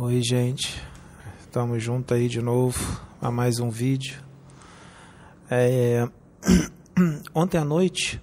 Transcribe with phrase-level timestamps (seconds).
[0.00, 0.80] Oi, gente.
[1.40, 2.78] Estamos juntos aí de novo
[3.20, 4.22] a mais um vídeo.
[5.50, 6.08] É...
[7.34, 8.22] Ontem à noite,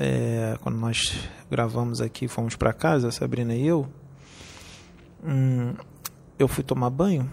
[0.00, 0.58] é...
[0.60, 1.16] quando nós
[1.48, 3.86] gravamos aqui, fomos para casa, a Sabrina e eu,
[5.24, 5.74] hum...
[6.36, 7.30] eu fui tomar banho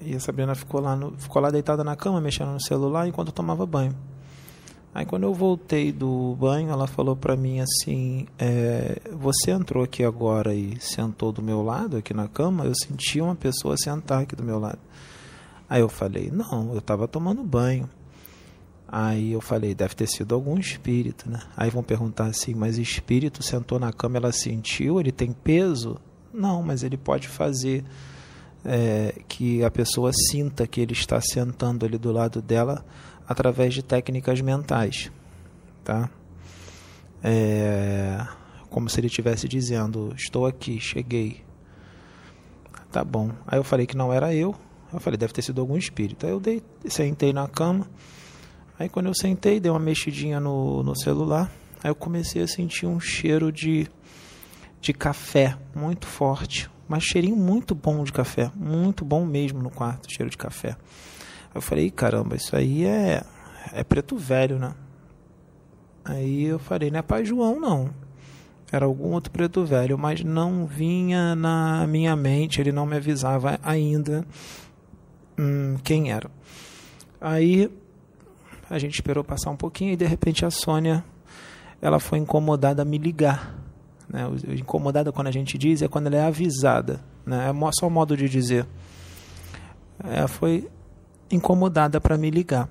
[0.00, 1.10] e a Sabrina ficou lá, no...
[1.18, 3.96] ficou lá deitada na cama, mexendo no celular enquanto eu tomava banho.
[4.92, 10.02] Aí quando eu voltei do banho, ela falou para mim assim: é, você entrou aqui
[10.02, 12.64] agora e sentou do meu lado aqui na cama?
[12.64, 14.80] Eu senti uma pessoa sentar aqui do meu lado.
[15.68, 17.88] Aí eu falei: não, eu estava tomando banho.
[18.88, 21.40] Aí eu falei: deve ter sido algum espírito, né?
[21.56, 24.98] Aí vão perguntar assim: mas espírito sentou na cama, ela sentiu?
[24.98, 25.98] Ele tem peso?
[26.34, 27.84] Não, mas ele pode fazer
[28.64, 32.84] é, que a pessoa sinta que ele está sentando ali do lado dela
[33.30, 35.08] através de técnicas mentais,
[35.84, 36.10] tá?
[37.22, 38.26] É,
[38.68, 41.44] como se ele estivesse dizendo: Estou aqui, cheguei.
[42.90, 43.30] Tá bom.
[43.46, 44.52] Aí eu falei que não era eu.
[44.92, 46.26] Eu falei: Deve ter sido algum espírito.
[46.26, 47.88] Aí eu dei, sentei na cama.
[48.76, 51.52] Aí quando eu sentei, dei uma mexidinha no, no celular.
[51.84, 53.86] Aí eu comecei a sentir um cheiro de,
[54.80, 56.68] de café muito forte.
[56.88, 58.50] Mas cheirinho muito bom de café.
[58.56, 60.76] Muito bom mesmo no quarto, cheiro de café.
[61.54, 63.22] Eu falei, caramba, isso aí é,
[63.72, 64.74] é preto velho, né?
[66.04, 67.90] Aí eu falei, não é pai João, não.
[68.72, 73.58] Era algum outro preto velho, mas não vinha na minha mente, ele não me avisava
[73.62, 74.24] ainda
[75.36, 76.30] hum, quem era.
[77.20, 77.70] Aí
[78.68, 81.04] a gente esperou passar um pouquinho e de repente a Sônia
[81.82, 83.58] ela foi incomodada a me ligar.
[84.08, 84.22] Né?
[84.56, 87.00] Incomodada quando a gente diz é quando ela é avisada.
[87.26, 87.50] Né?
[87.50, 88.66] É só um modo de dizer.
[90.04, 90.68] Ela foi
[91.30, 92.68] incomodada para me ligar.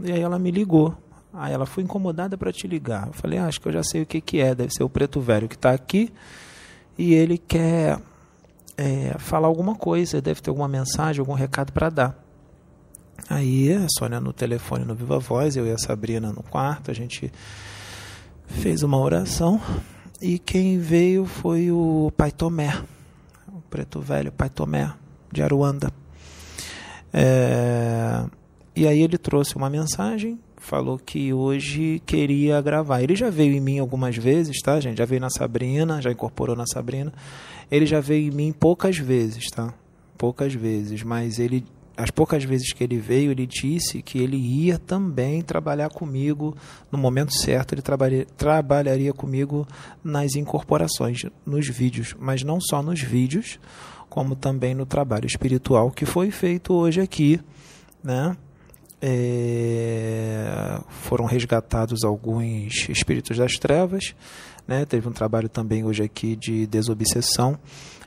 [0.00, 0.94] E aí ela me ligou.
[1.32, 3.08] Aí ela foi incomodada para te ligar.
[3.08, 4.54] Eu falei, ah, acho que eu já sei o que, que é.
[4.54, 6.12] Deve ser o preto velho que está aqui
[6.98, 8.00] e ele quer
[8.76, 10.20] é, falar alguma coisa.
[10.20, 12.26] Deve ter alguma mensagem, algum recado para dar.
[13.28, 16.94] Aí a Sônia no telefone no Viva Voz, eu e a Sabrina no quarto, a
[16.94, 17.32] gente
[18.46, 19.60] fez uma oração
[20.20, 22.80] e quem veio foi o Pai Tomé,
[23.48, 24.92] o preto velho Pai Tomé
[25.32, 25.90] de Aruanda.
[27.12, 28.24] É,
[28.74, 33.02] e aí ele trouxe uma mensagem, falou que hoje queria gravar.
[33.02, 34.98] Ele já veio em mim algumas vezes, tá, gente?
[34.98, 37.12] Já veio na Sabrina, já incorporou na Sabrina.
[37.70, 39.72] Ele já veio em mim poucas vezes, tá?
[40.18, 41.64] Poucas vezes, mas ele
[41.96, 46.54] as poucas vezes que ele veio, ele disse que ele ia também trabalhar comigo
[46.92, 49.66] no momento certo, ele trabalha, trabalharia comigo
[50.04, 53.58] nas incorporações, nos vídeos, mas não só nos vídeos,
[54.16, 57.38] como também no trabalho espiritual que foi feito hoje aqui,
[58.02, 58.34] né?
[58.98, 64.14] É, foram resgatados alguns espíritos das trevas,
[64.66, 64.86] né?
[64.86, 67.58] Teve um trabalho também hoje aqui de desobsessão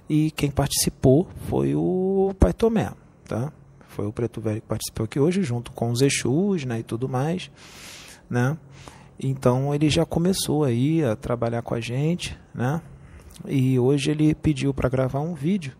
[0.09, 2.91] e quem participou foi o Pai Tomé,
[3.27, 3.53] tá?
[3.89, 7.07] Foi o Preto Velho que participou aqui hoje junto com os Exus, né, e tudo
[7.07, 7.51] mais,
[8.27, 8.57] né?
[9.19, 12.81] Então ele já começou aí a trabalhar com a gente, né?
[13.47, 15.73] E hoje ele pediu para gravar um vídeo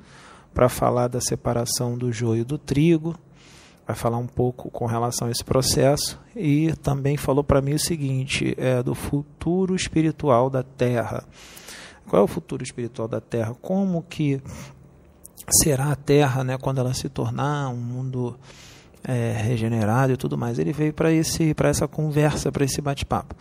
[0.54, 3.16] para falar da separação do joio do trigo,
[3.86, 7.80] vai falar um pouco com relação a esse processo e também falou para mim o
[7.80, 11.24] seguinte, é do futuro espiritual da Terra.
[12.08, 13.56] Qual é o futuro espiritual da Terra?
[13.62, 14.42] Como que
[15.64, 18.38] será a Terra, né, quando ela se tornar um mundo
[19.04, 20.60] é, regenerado e tudo mais?
[20.60, 23.36] Ele veio para esse, para essa conversa, para esse bate-papo.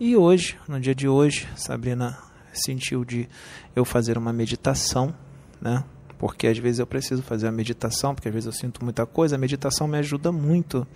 [0.00, 2.18] E hoje, no dia de hoje, Sabrina
[2.58, 3.28] sentiu de
[3.74, 5.14] eu fazer uma meditação,
[5.60, 5.84] né?
[6.18, 9.36] Porque às vezes eu preciso fazer a meditação, porque às vezes eu sinto muita coisa,
[9.36, 10.86] a meditação me ajuda muito.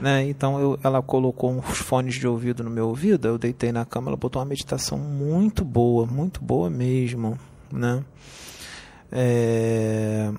[0.00, 0.28] Né?
[0.28, 4.08] Então eu, ela colocou uns fones de ouvido no meu ouvido, eu deitei na cama,
[4.08, 7.38] ela botou uma meditação muito boa, muito boa mesmo,
[7.72, 8.04] né?
[9.10, 10.32] É...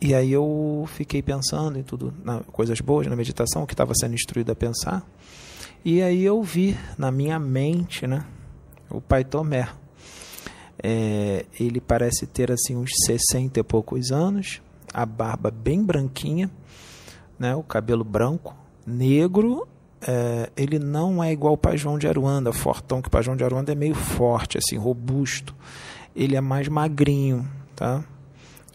[0.00, 4.14] E aí eu fiquei pensando em tudo, na, coisas boas na meditação, que estava sendo
[4.14, 5.06] instruído a pensar.
[5.84, 8.24] E aí eu vi na minha mente, né,
[8.92, 9.68] o Pai Tomé.
[10.82, 14.60] É, ele parece ter assim uns 60 e poucos anos,
[14.92, 16.50] a barba bem branquinha,
[17.38, 18.54] né, o cabelo branco,
[18.86, 19.66] negro.
[20.04, 23.36] É, ele não é igual o Pai João de Aruanda, fortão, que o Pai João
[23.36, 25.54] de Aruanda é meio forte, assim, robusto.
[26.14, 28.04] Ele é mais magrinho, tá?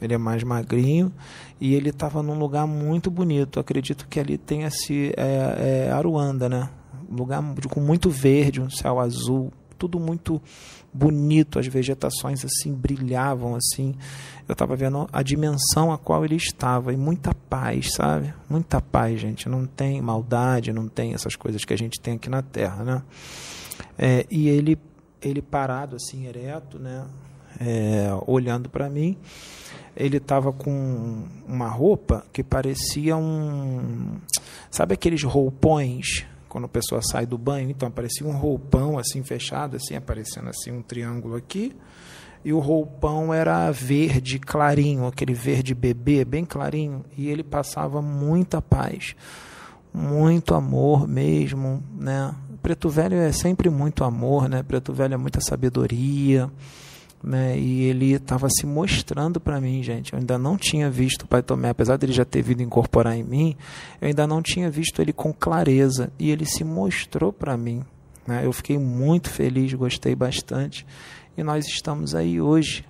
[0.02, 1.12] Ele é mais magrinho
[1.60, 3.60] e ele estava num lugar muito bonito.
[3.60, 6.70] Acredito que ali tenha se é, é Aruanda, né?
[7.10, 10.42] Um lugar com muito verde, um céu azul, tudo muito
[10.94, 13.96] bonito, as vegetações assim brilhavam assim.
[14.48, 18.34] Eu estava vendo a dimensão a qual ele estava e muita paz, sabe?
[18.50, 19.48] Muita paz, gente.
[19.48, 23.04] Não tem maldade, não tem essas coisas que a gente tem aqui na Terra, né?
[23.98, 24.78] É, e ele
[25.22, 27.06] ele parado assim ereto, né?
[27.60, 29.18] é, olhando para mim.
[29.96, 34.18] Ele estava com uma roupa que parecia um.
[34.70, 36.26] Sabe aqueles roupões
[36.58, 37.70] quando a pessoa sai do banho?
[37.70, 41.76] Então, parecia um roupão assim fechado, assim, aparecendo assim um triângulo aqui.
[42.44, 47.06] E o roupão era verde clarinho, aquele verde bebê, bem clarinho.
[47.16, 49.16] E ele passava muita paz,
[49.94, 52.34] muito amor mesmo, né?
[52.64, 54.64] Preto Velho é sempre muito amor, né?
[54.64, 56.50] Preto Velho é muita sabedoria,
[57.24, 57.58] né?
[57.58, 60.14] E ele estava se mostrando para mim, gente.
[60.14, 63.24] Eu ainda não tinha visto o Pai Tomé, apesar dele já ter vindo incorporar em
[63.24, 63.56] mim,
[64.02, 66.12] eu ainda não tinha visto ele com clareza.
[66.20, 67.84] E ele se mostrou para mim.
[68.26, 68.46] Né?
[68.46, 70.86] Eu fiquei muito feliz, gostei bastante.
[71.38, 72.86] E nós estamos aí hoje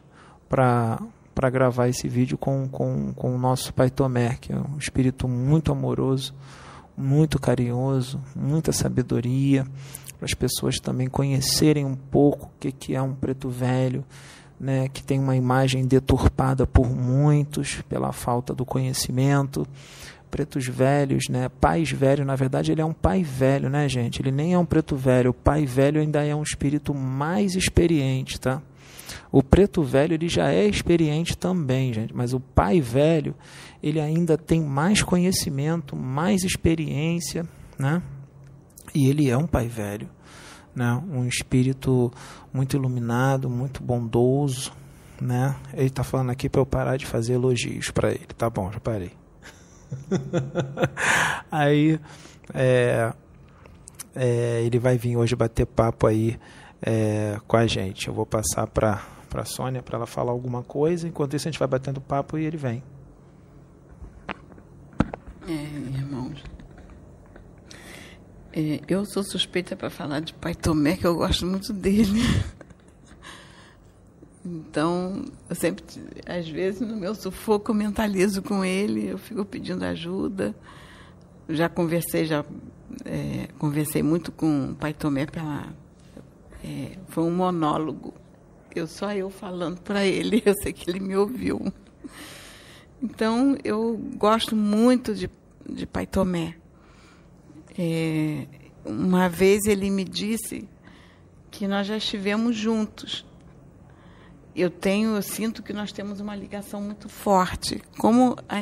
[0.49, 0.99] para
[1.37, 5.27] para gravar esse vídeo com, com, com o nosso Pai Tomé, que é um espírito
[5.27, 6.33] muito amoroso,
[6.97, 9.63] muito carinhoso, muita sabedoria,
[10.17, 14.03] para as pessoas também conhecerem um pouco o que, que é um preto velho,
[14.59, 19.67] né, que tem uma imagem deturpada por muitos pela falta do conhecimento.
[20.29, 21.47] Pretos velhos, né?
[21.47, 24.21] Pais velhos, na verdade, ele é um pai velho, né, gente?
[24.21, 25.29] Ele nem é um preto velho.
[25.29, 28.61] O pai velho ainda é um espírito mais experiente, tá?
[29.31, 33.33] O preto velho ele já é experiente também, gente, mas o pai velho
[33.81, 37.45] ele ainda tem mais conhecimento, mais experiência,
[37.79, 38.01] né?
[38.97, 40.09] E ele é um pai velho,
[40.73, 40.91] né?
[41.07, 42.11] Um espírito
[42.51, 44.71] muito iluminado, muito bondoso,
[45.21, 45.55] né?
[45.71, 48.25] Ele está falando aqui para eu parar de fazer elogios para ele.
[48.35, 49.11] Tá bom, já parei.
[51.51, 51.99] aí
[52.55, 53.13] é,
[54.15, 56.39] é, ele vai vir hoje bater papo aí
[56.81, 58.07] é, com a gente.
[58.07, 61.07] Eu vou passar para para Sônia para ela falar alguma coisa.
[61.07, 62.81] Enquanto isso a gente vai batendo papo e ele vem.
[65.47, 66.43] É, irmãos.
[68.59, 72.21] É, eu sou suspeita para falar de Pai Tomé, que eu gosto muito dele.
[74.43, 75.83] Então, eu sempre,
[76.25, 80.55] às vezes, no meu sufoco, mentalizo com ele, eu fico pedindo ajuda.
[81.47, 82.43] Já conversei, já
[83.05, 85.67] é, conversei muito com o Pai Tomé pela.
[86.63, 88.15] É, foi um monólogo.
[88.75, 91.61] Eu só eu falando para ele, eu sei que ele me ouviu.
[93.03, 95.29] Então, eu gosto muito de,
[95.69, 96.55] de Pai Tomé.
[97.77, 98.47] É,
[98.85, 100.67] uma vez ele me disse
[101.51, 103.25] que nós já estivemos juntos.
[104.55, 107.81] Eu tenho, eu sinto que nós temos uma ligação muito forte.
[107.97, 108.61] Como a,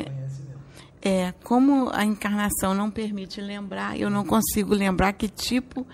[1.01, 5.85] é, como a encarnação não permite lembrar, eu não consigo lembrar que tipo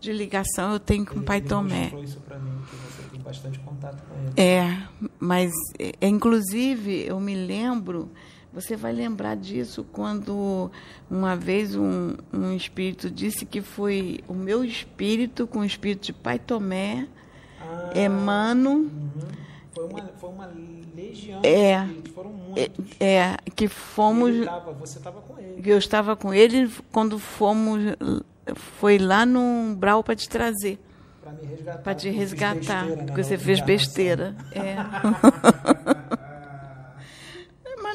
[0.00, 1.92] de ligação eu tenho com o Pai Tomé.
[2.02, 4.32] Isso para mim, que você tem bastante contato com ele.
[4.36, 4.82] É,
[5.18, 8.10] mas é, inclusive eu me lembro
[8.52, 10.70] você vai lembrar disso quando
[11.08, 16.12] uma vez um, um espírito disse que foi o meu espírito com o espírito de
[16.12, 17.06] Pai Tomé,
[17.60, 18.70] ah, Emano.
[18.70, 19.10] Uhum.
[19.72, 20.50] Foi, uma, foi uma
[20.96, 22.96] legião é, de foram muitos.
[22.98, 24.44] É, é que fomos.
[24.44, 25.62] Tava, você estava com ele.
[25.64, 27.80] Eu estava com ele quando fomos.
[28.54, 30.78] Foi lá no umbral para te trazer.
[31.22, 31.82] Para me resgatar.
[31.82, 32.86] Para te resgatar.
[32.86, 34.34] Né, porque você fez besteira.
[34.50, 34.74] É.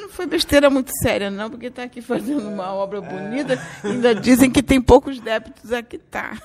[0.05, 3.59] não foi besteira muito séria, não, porque está aqui fazendo uma obra bonita.
[3.83, 6.37] Ainda dizem que tem poucos débitos aqui, tá.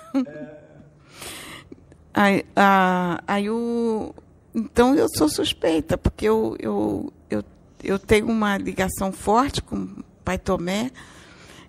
[2.13, 4.13] Aí, a, aí o,
[4.55, 7.45] então eu sou suspeita, porque eu, eu, eu,
[7.85, 10.91] eu tenho uma ligação forte com o pai Tomé,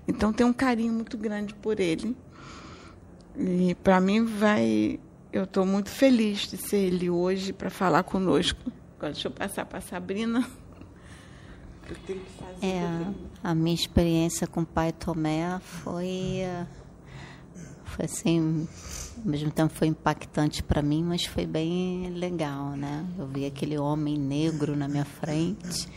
[0.08, 2.16] então tenho um carinho muito grande por ele.
[3.38, 5.00] E para mim vai.
[5.32, 8.60] Eu estou muito feliz de ser ele hoje para falar conosco.
[8.98, 10.46] Agora deixa eu passar para a Sabrina.
[12.62, 12.82] É,
[13.44, 16.42] a minha experiência com o pai Tomé foi,
[17.84, 18.68] foi assim,
[19.18, 23.06] ao mesmo tempo foi impactante para mim, mas foi bem legal, né?
[23.18, 25.88] Eu vi aquele homem negro na minha frente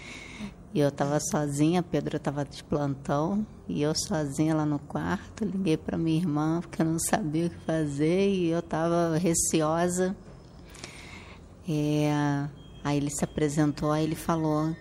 [0.75, 5.45] e eu estava sozinha, Pedro estava de plantão e eu sozinha lá no quarto.
[5.45, 10.17] Liguei para minha irmã porque eu não sabia o que fazer e eu estava receosa.
[11.69, 12.49] É,
[12.83, 14.75] aí ele se apresentou, aí ele falou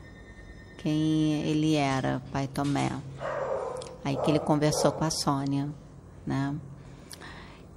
[0.84, 2.92] quem ele era, pai Tomé.
[4.04, 5.70] Aí que ele conversou com a Sônia,
[6.28, 6.54] né?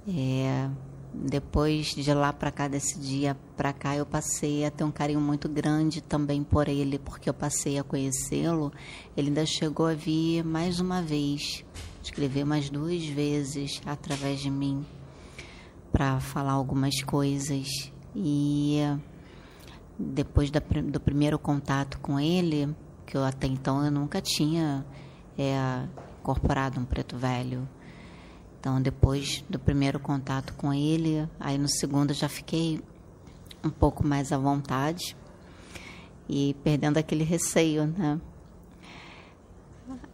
[0.05, 0.69] É,
[1.13, 5.21] depois de lá para cá, desse dia para cá, eu passei a ter um carinho
[5.21, 8.73] muito grande também por ele, porque eu passei a conhecê-lo.
[9.15, 11.63] Ele ainda chegou a vir mais uma vez,
[12.03, 14.85] escrever mais duas vezes através de mim
[15.93, 17.89] para falar algumas coisas.
[18.13, 18.81] E
[19.97, 22.75] depois da, do primeiro contato com ele,
[23.07, 24.85] que eu até então eu nunca tinha
[25.37, 25.87] é,
[26.19, 27.67] incorporado um preto velho.
[28.59, 32.81] Então, depois do primeiro contato com ele, aí no segundo já fiquei
[33.63, 35.15] um pouco mais à vontade
[36.27, 38.19] e perdendo aquele receio, né?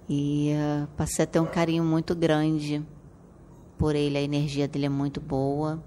[0.07, 2.85] E uh, passei a ter um carinho muito grande
[3.77, 5.83] por ele, a energia dele é muito boa,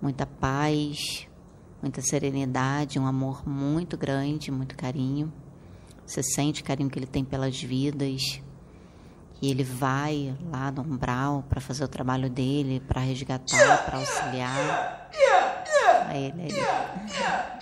[0.00, 1.28] muita paz,
[1.82, 5.30] muita serenidade, um amor muito grande, muito carinho.
[6.06, 8.40] Você sente o carinho que ele tem pelas vidas.
[9.42, 15.10] E ele vai lá no umbral para fazer o trabalho dele, para resgatar, para auxiliar.
[16.08, 17.55] A ele aí.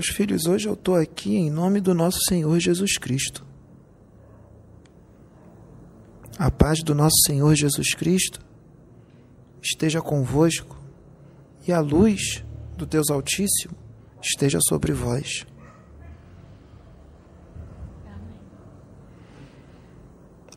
[0.00, 3.44] Meus filhos, hoje eu estou aqui em nome do nosso Senhor Jesus Cristo.
[6.38, 8.40] A paz do nosso Senhor Jesus Cristo
[9.60, 10.82] esteja convosco
[11.68, 12.42] e a luz
[12.78, 13.76] do Deus Altíssimo
[14.22, 15.44] esteja sobre vós.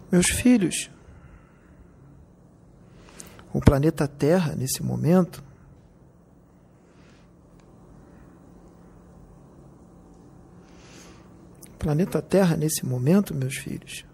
[0.10, 0.90] Meus filhos,
[3.54, 5.44] o planeta Terra, nesse momento,
[11.84, 14.06] planeta Terra, nesse momento, meus filhos,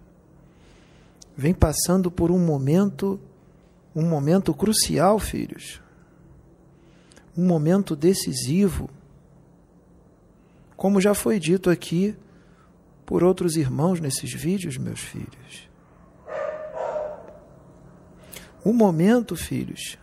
[1.38, 3.19] vem passando por um momento,
[3.95, 5.79] um momento crucial, filhos.
[7.38, 8.89] Um momento decisivo.
[10.75, 12.15] Como já foi dito aqui
[13.05, 15.69] por outros irmãos nesses vídeos, meus filhos.
[18.65, 19.97] O momento, filhos,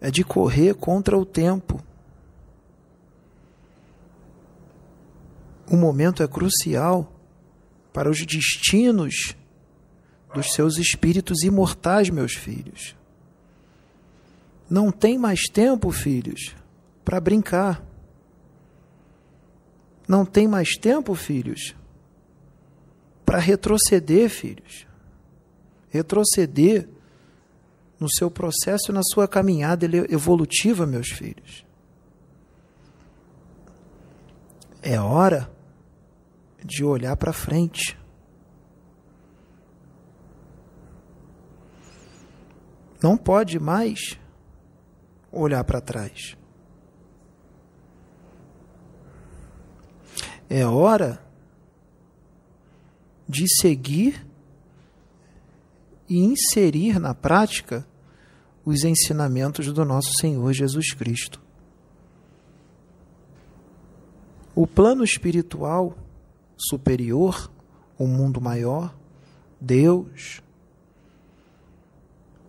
[0.00, 1.82] é de correr contra o tempo.
[5.70, 7.12] O momento é crucial
[7.92, 9.36] para os destinos
[10.34, 12.96] dos seus espíritos imortais, meus filhos.
[14.68, 16.54] Não tem mais tempo, filhos,
[17.04, 17.84] para brincar.
[20.08, 21.74] Não tem mais tempo, filhos,
[23.24, 24.88] para retroceder, filhos.
[25.88, 26.88] Retroceder
[27.98, 31.64] no seu processo, na sua caminhada evolutiva, meus filhos.
[34.82, 35.50] É hora
[36.64, 37.98] de olhar para frente.
[43.02, 44.18] Não pode mais
[45.32, 46.36] olhar para trás.
[50.48, 51.24] É hora
[53.28, 54.26] de seguir
[56.08, 57.86] e inserir na prática
[58.64, 61.40] os ensinamentos do nosso Senhor Jesus Cristo.
[64.54, 65.96] O plano espiritual
[66.68, 67.50] superior,
[67.98, 68.94] um mundo maior,
[69.60, 70.42] Deus.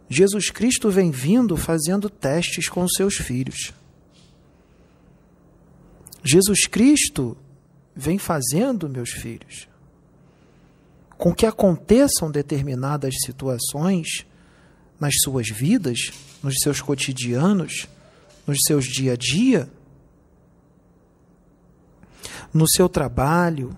[0.10, 3.74] Jesus Cristo vem vindo fazendo testes com seus filhos.
[6.24, 7.38] Jesus Cristo
[7.96, 9.68] vem fazendo, meus filhos,
[11.18, 14.26] com que aconteçam determinadas situações
[15.00, 16.12] nas suas vidas,
[16.44, 17.88] nos seus cotidianos,
[18.46, 19.70] nos seus dia a dia,
[22.54, 23.76] no seu trabalho,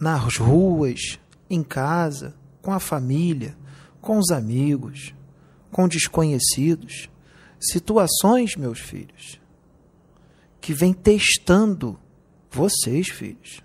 [0.00, 3.56] nas ruas, em casa, com a família,
[4.00, 5.14] com os amigos,
[5.70, 7.08] com desconhecidos.
[7.60, 9.40] Situações, meus filhos,
[10.60, 11.98] que vem testando
[12.50, 13.62] vocês, filhos.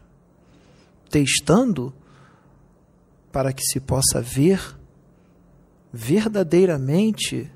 [1.09, 1.93] Testando
[3.31, 4.77] para que se possa ver
[5.91, 7.51] verdadeiramente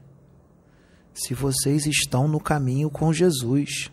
[1.14, 3.92] se vocês estão no caminho com Jesus.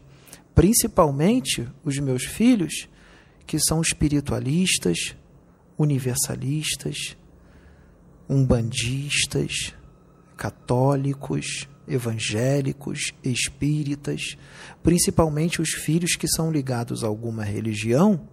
[0.54, 2.88] Principalmente os meus filhos
[3.50, 5.16] que são espiritualistas,
[5.76, 7.16] universalistas,
[8.28, 9.74] umbandistas,
[10.36, 14.36] católicos, evangélicos, espíritas,
[14.84, 18.28] principalmente os filhos que são ligados a alguma religião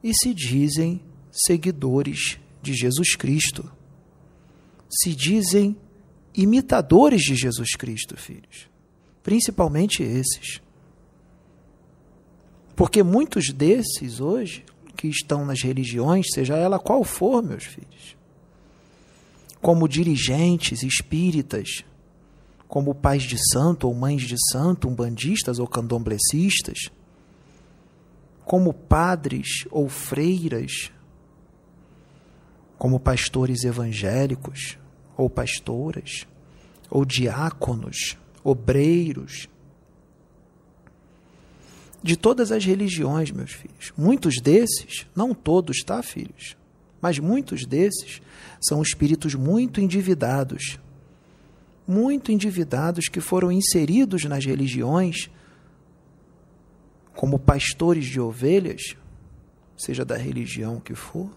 [0.00, 3.68] e se dizem seguidores de Jesus Cristo.
[4.88, 5.76] Se dizem
[6.32, 8.70] imitadores de Jesus Cristo, filhos.
[9.24, 10.62] Principalmente esses.
[12.80, 14.64] Porque muitos desses hoje,
[14.96, 18.16] que estão nas religiões, seja ela qual for, meus filhos,
[19.60, 21.84] como dirigentes espíritas,
[22.66, 26.88] como pais de santo ou mães de santo, umbandistas ou candomblecistas,
[28.46, 30.90] como padres ou freiras,
[32.78, 34.78] como pastores evangélicos
[35.18, 36.26] ou pastoras,
[36.88, 39.50] ou diáconos, obreiros,
[42.02, 43.92] de todas as religiões, meus filhos.
[43.96, 46.56] Muitos desses, não todos, tá, filhos?
[47.00, 48.20] Mas muitos desses
[48.60, 50.78] são espíritos muito endividados,
[51.86, 55.30] muito endividados que foram inseridos nas religiões
[57.14, 58.94] como pastores de ovelhas,
[59.76, 61.30] seja da religião que for.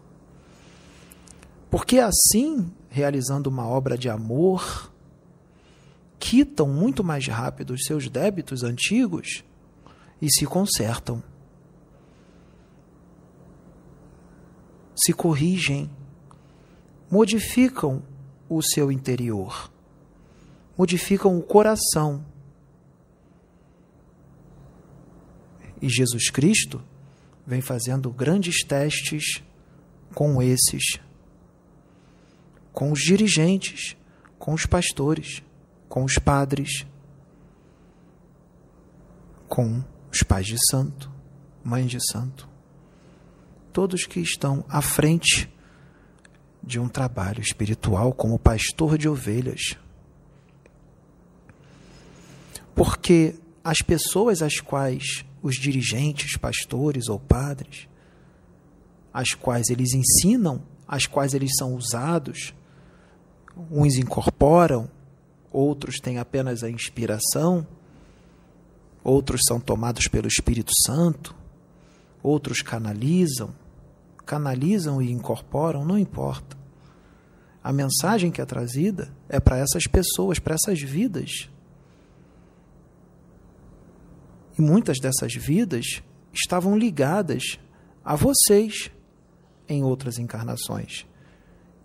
[1.70, 4.92] Porque assim, realizando uma obra de amor,
[6.20, 9.44] quitam muito mais rápido os seus débitos antigos
[10.24, 11.22] e se consertam.
[14.96, 15.92] Se corrigem,
[17.12, 18.02] modificam
[18.50, 19.72] o seu interior,
[20.76, 22.26] modificam o coração.
[25.80, 26.82] E Jesus Cristo
[27.46, 29.44] vem fazendo grandes testes
[30.16, 31.00] com esses,
[32.72, 33.96] com os dirigentes,
[34.40, 35.44] com os pastores
[35.94, 36.88] com os padres,
[39.48, 41.12] com os pais de santo,
[41.64, 42.48] mães de santo,
[43.72, 45.52] todos que estão à frente
[46.62, 49.76] de um trabalho espiritual como pastor de ovelhas.
[52.76, 57.88] Porque as pessoas às quais os dirigentes, pastores ou padres,
[59.12, 62.54] às quais eles ensinam, às quais eles são usados,
[63.72, 64.90] uns incorporam,
[65.52, 67.66] outros têm apenas a inspiração,
[69.04, 71.36] outros são tomados pelo Espírito Santo,
[72.22, 73.54] outros canalizam,
[74.26, 76.58] canalizam e incorporam, não importa.
[77.64, 81.50] A mensagem que é trazida é para essas pessoas, para essas vidas.
[84.58, 87.60] E muitas dessas vidas estavam ligadas
[88.04, 88.92] a vocês
[89.68, 91.06] em outras encarnações,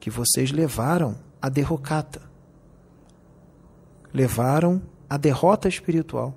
[0.01, 2.29] que vocês levaram a derrocata
[4.13, 6.35] levaram à derrota espiritual,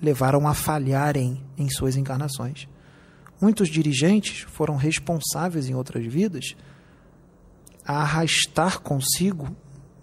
[0.00, 2.68] levaram a falharem em suas encarnações.
[3.40, 6.56] Muitos dirigentes foram responsáveis em outras vidas
[7.84, 9.54] a arrastar consigo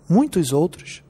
[0.07, 1.03] muitos outros,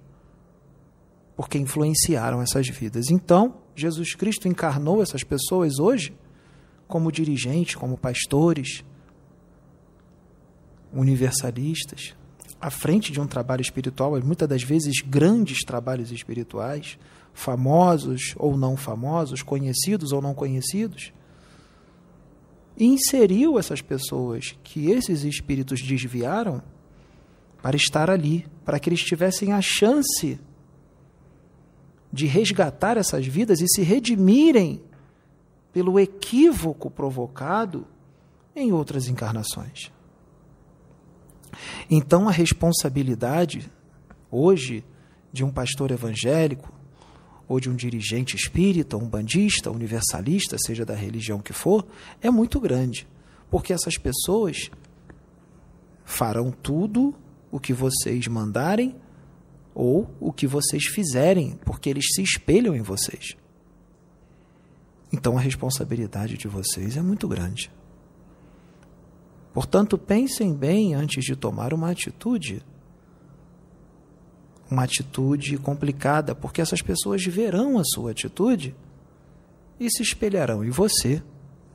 [1.36, 3.10] porque influenciaram essas vidas.
[3.10, 6.13] Então, Jesus Cristo encarnou essas pessoas hoje
[6.88, 8.84] como dirigentes, como pastores,
[10.93, 12.13] universalistas,
[12.60, 16.99] à frente de um trabalho espiritual, muitas das vezes grandes trabalhos espirituais,
[17.33, 21.13] famosos ou não famosos, conhecidos ou não conhecidos,
[22.77, 26.61] e inseriu essas pessoas que esses espíritos desviaram
[27.61, 30.39] para estar ali, para que eles tivessem a chance
[32.11, 34.81] de resgatar essas vidas e se redimirem
[35.71, 37.87] pelo equívoco provocado
[38.55, 39.91] em outras encarnações.
[41.89, 43.71] Então, a responsabilidade,
[44.29, 44.83] hoje,
[45.31, 46.71] de um pastor evangélico,
[47.51, 51.85] ou de um dirigente espírita, um bandista, universalista, seja da religião que for,
[52.21, 53.05] é muito grande.
[53.49, 54.71] Porque essas pessoas
[56.05, 57.13] farão tudo
[57.51, 58.95] o que vocês mandarem
[59.75, 63.35] ou o que vocês fizerem, porque eles se espelham em vocês.
[65.11, 67.69] Então a responsabilidade de vocês é muito grande.
[69.53, 72.63] Portanto, pensem bem antes de tomar uma atitude.
[74.71, 78.73] Uma atitude complicada, porque essas pessoas verão a sua atitude
[79.77, 81.21] e se espelharão em você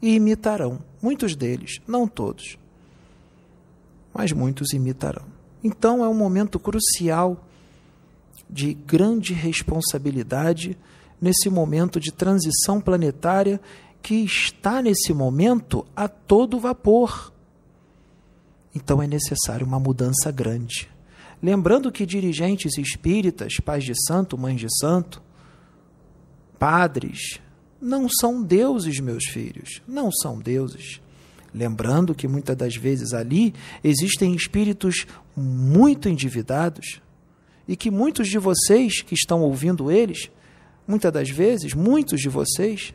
[0.00, 0.78] e imitarão.
[1.02, 2.58] Muitos deles, não todos,
[4.14, 5.26] mas muitos imitarão.
[5.62, 7.44] Então é um momento crucial
[8.48, 10.78] de grande responsabilidade
[11.20, 13.60] nesse momento de transição planetária
[14.02, 17.32] que está nesse momento a todo vapor.
[18.74, 20.88] Então é necessário uma mudança grande.
[21.42, 25.22] Lembrando que dirigentes espíritas, pais de santo, mães de santo,
[26.58, 27.40] padres,
[27.80, 31.00] não são deuses, meus filhos, não são deuses.
[31.54, 37.00] Lembrando que muitas das vezes ali existem espíritos muito endividados
[37.68, 40.30] e que muitos de vocês que estão ouvindo eles,
[40.86, 42.94] muitas das vezes, muitos de vocês,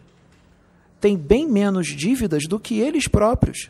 [1.00, 3.70] têm bem menos dívidas do que eles próprios.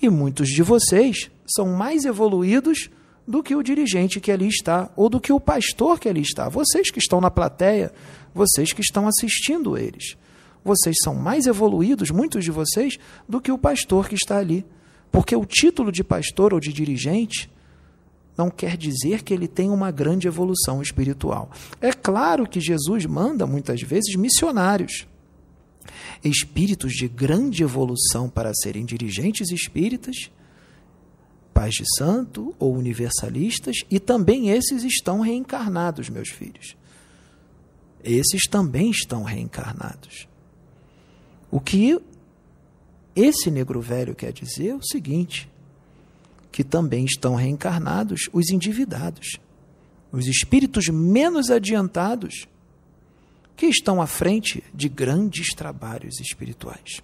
[0.00, 2.90] E muitos de vocês são mais evoluídos
[3.30, 6.48] do que o dirigente que ali está, ou do que o pastor que ali está.
[6.48, 7.92] Vocês que estão na plateia,
[8.34, 10.16] vocês que estão assistindo eles.
[10.64, 14.66] Vocês são mais evoluídos, muitos de vocês, do que o pastor que está ali.
[15.10, 17.50] Porque o título de pastor ou de dirigente
[18.36, 21.50] não quer dizer que ele tem uma grande evolução espiritual.
[21.80, 25.06] É claro que Jesus manda muitas vezes missionários
[26.22, 30.30] espíritos de grande evolução para serem dirigentes espíritas,
[31.60, 36.74] pais de santo ou universalistas, e também esses estão reencarnados, meus filhos.
[38.02, 40.26] Esses também estão reencarnados.
[41.50, 42.00] O que
[43.14, 45.50] Esse negro velho quer dizer o seguinte:
[46.50, 49.38] que também estão reencarnados os endividados,
[50.10, 52.46] os espíritos menos adiantados,
[53.54, 57.02] que estão à frente de grandes trabalhos espirituais.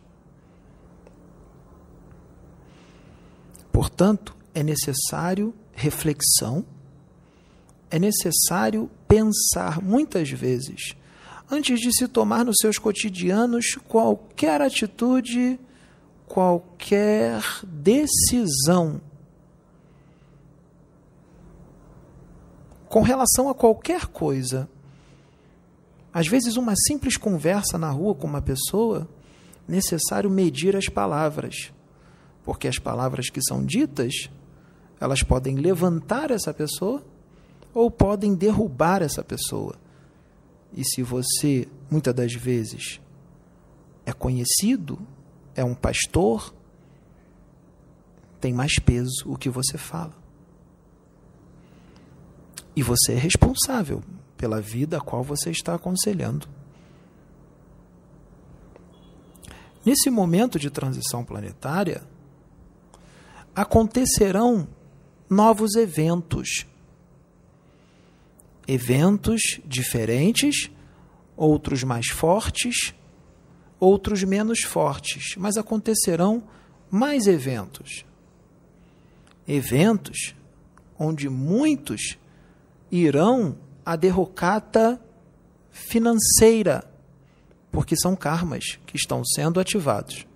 [3.71, 6.65] Portanto, é necessário reflexão,
[7.91, 10.97] é necessário pensar muitas vezes,
[11.51, 15.61] antes de se tomar nos seus cotidianos qualquer atitude,
[16.27, 18.99] qualquer decisão
[22.89, 24.67] com relação a qualquer coisa.
[26.15, 29.07] Às vezes, uma simples conversa na rua com uma pessoa,
[29.69, 31.71] necessário medir as palavras,
[32.43, 34.31] porque as palavras que são ditas,
[35.01, 37.05] elas podem levantar essa pessoa
[37.75, 39.77] ou podem derrubar essa pessoa.
[40.73, 43.01] E se você, muitas das vezes,
[44.05, 44.99] é conhecido,
[45.55, 46.55] é um pastor,
[48.41, 50.15] tem mais peso o que você fala.
[52.75, 54.03] E você é responsável
[54.37, 56.47] pela vida a qual você está aconselhando.
[59.85, 62.03] Nesse momento de transição planetária,
[63.55, 64.69] acontecerão
[65.29, 66.67] novos eventos.
[68.67, 70.71] Eventos diferentes,
[71.37, 72.95] outros mais fortes,
[73.79, 76.43] outros menos fortes, mas acontecerão
[76.91, 78.05] mais eventos.
[79.47, 80.35] Eventos
[80.99, 82.19] onde muitos
[82.91, 85.01] irão à derrocata
[85.71, 86.91] financeira,
[87.71, 90.27] porque são karmas que estão sendo ativados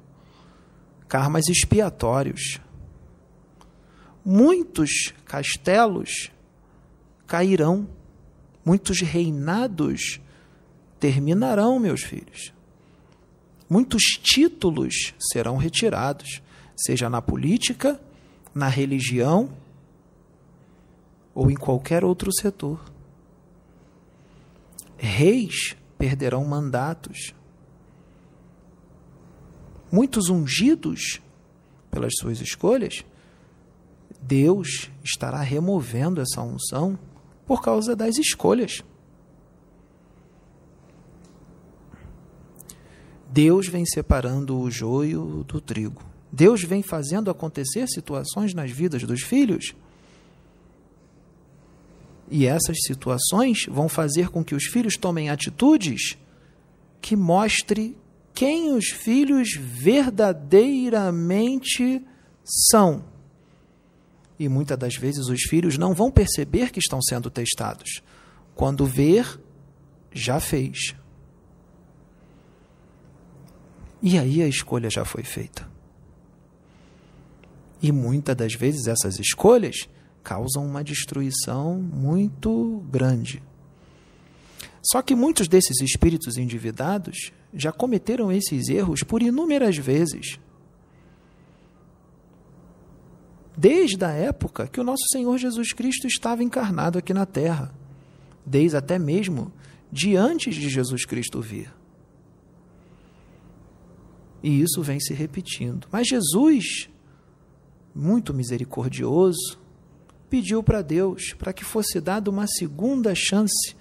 [1.10, 2.60] karmas expiatórios.
[4.32, 6.30] Muitos castelos
[7.26, 7.88] cairão,
[8.64, 10.20] muitos reinados
[11.00, 12.52] terminarão, meus filhos.
[13.68, 16.40] Muitos títulos serão retirados,
[16.76, 18.00] seja na política,
[18.54, 19.50] na religião
[21.34, 22.80] ou em qualquer outro setor.
[24.96, 27.34] Reis perderão mandatos.
[29.90, 31.20] Muitos ungidos
[31.90, 33.04] pelas suas escolhas,
[34.22, 36.98] Deus estará removendo essa unção
[37.46, 38.82] por causa das escolhas.
[43.28, 46.02] Deus vem separando o joio do trigo.
[46.32, 49.74] Deus vem fazendo acontecer situações nas vidas dos filhos
[52.30, 56.16] e essas situações vão fazer com que os filhos tomem atitudes
[57.02, 57.98] que mostre
[58.32, 62.00] quem os filhos verdadeiramente
[62.70, 63.09] são.
[64.40, 68.02] E muitas das vezes os filhos não vão perceber que estão sendo testados.
[68.54, 69.38] Quando ver,
[70.10, 70.94] já fez.
[74.02, 75.68] E aí a escolha já foi feita.
[77.82, 79.90] E muitas das vezes essas escolhas
[80.24, 83.42] causam uma destruição muito grande.
[84.82, 90.40] Só que muitos desses espíritos endividados já cometeram esses erros por inúmeras vezes.
[93.60, 97.70] Desde a época que o nosso Senhor Jesus Cristo estava encarnado aqui na Terra,
[98.46, 99.52] desde até mesmo
[99.92, 101.70] de antes de Jesus Cristo vir.
[104.42, 105.86] E isso vem se repetindo.
[105.92, 106.88] Mas Jesus,
[107.94, 109.58] muito misericordioso,
[110.30, 113.76] pediu para Deus para que fosse dada uma segunda chance.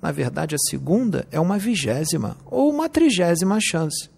[0.00, 4.08] Na verdade, a segunda é uma vigésima ou uma trigésima chance.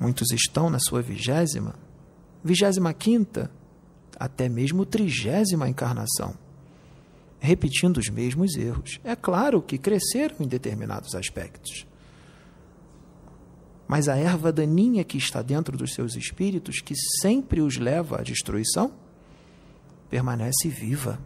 [0.00, 1.74] Muitos estão na sua vigésima,
[2.42, 3.50] vigésima quinta,
[4.18, 6.34] até mesmo trigésima encarnação,
[7.38, 9.00] repetindo os mesmos erros.
[9.04, 11.86] É claro que cresceram em determinados aspectos.
[13.86, 18.22] Mas a erva daninha que está dentro dos seus espíritos, que sempre os leva à
[18.22, 18.92] destruição,
[20.10, 21.20] permanece viva.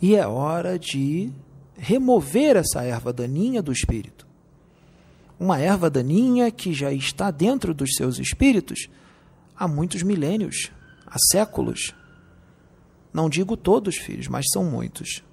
[0.00, 1.32] E é hora de
[1.76, 4.26] remover essa erva daninha do espírito.
[5.42, 8.88] Uma erva daninha que já está dentro dos seus espíritos
[9.56, 10.70] há muitos milênios,
[11.04, 11.92] há séculos.
[13.12, 15.24] Não digo todos, filhos, mas são muitos.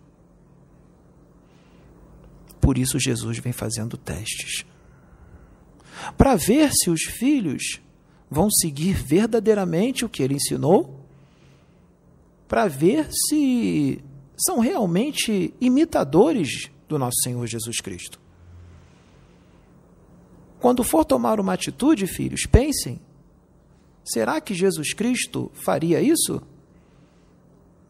[2.59, 4.65] Por isso Jesus vem fazendo testes.
[6.17, 7.79] Para ver se os filhos
[8.31, 11.05] vão seguir verdadeiramente o que ele ensinou,
[12.47, 14.03] para ver se
[14.35, 18.19] são realmente imitadores do nosso Senhor Jesus Cristo.
[20.59, 22.99] Quando for tomar uma atitude, filhos, pensem:
[24.03, 26.41] será que Jesus Cristo faria isso?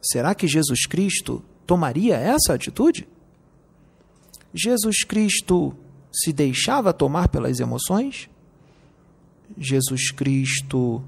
[0.01, 3.07] Será que Jesus Cristo tomaria essa atitude?
[4.53, 5.75] Jesus Cristo
[6.11, 8.29] se deixava tomar pelas emoções?
[9.57, 11.03] Jesus Cristo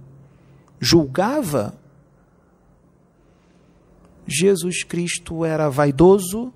[0.80, 1.80] julgava?
[4.28, 6.54] Jesus Cristo era vaidoso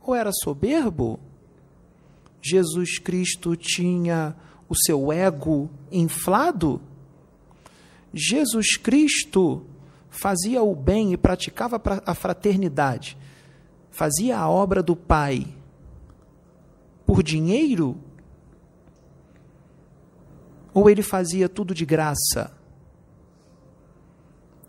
[0.00, 1.18] ou era soberbo?
[2.48, 4.36] Jesus Cristo tinha
[4.68, 6.80] o seu ego inflado?
[8.14, 9.66] Jesus Cristo
[10.08, 13.18] fazia o bem e praticava a fraternidade,
[13.90, 15.46] fazia a obra do Pai
[17.04, 17.96] por dinheiro?
[20.72, 22.56] Ou ele fazia tudo de graça?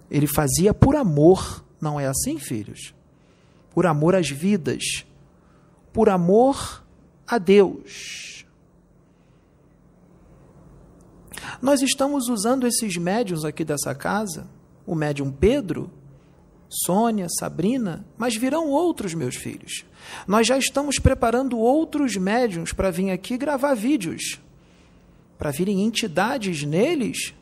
[0.10, 2.96] Ele fazia por amor, não é assim, filhos?
[3.70, 5.06] Por amor às vidas,
[5.94, 6.87] por amor
[7.28, 8.46] a Deus.
[11.62, 14.48] Nós estamos usando esses médiums aqui dessa casa,
[14.86, 15.92] o médium Pedro,
[16.70, 19.86] Sônia, Sabrina, mas virão outros meus filhos.
[20.28, 24.40] Nós já estamos preparando outros médiums para vir aqui gravar vídeos,
[25.38, 27.34] para virem entidades neles,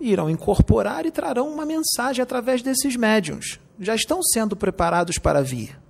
[0.00, 3.58] irão incorporar e trarão uma mensagem através desses médiums.
[3.78, 5.83] Já estão sendo preparados para vir.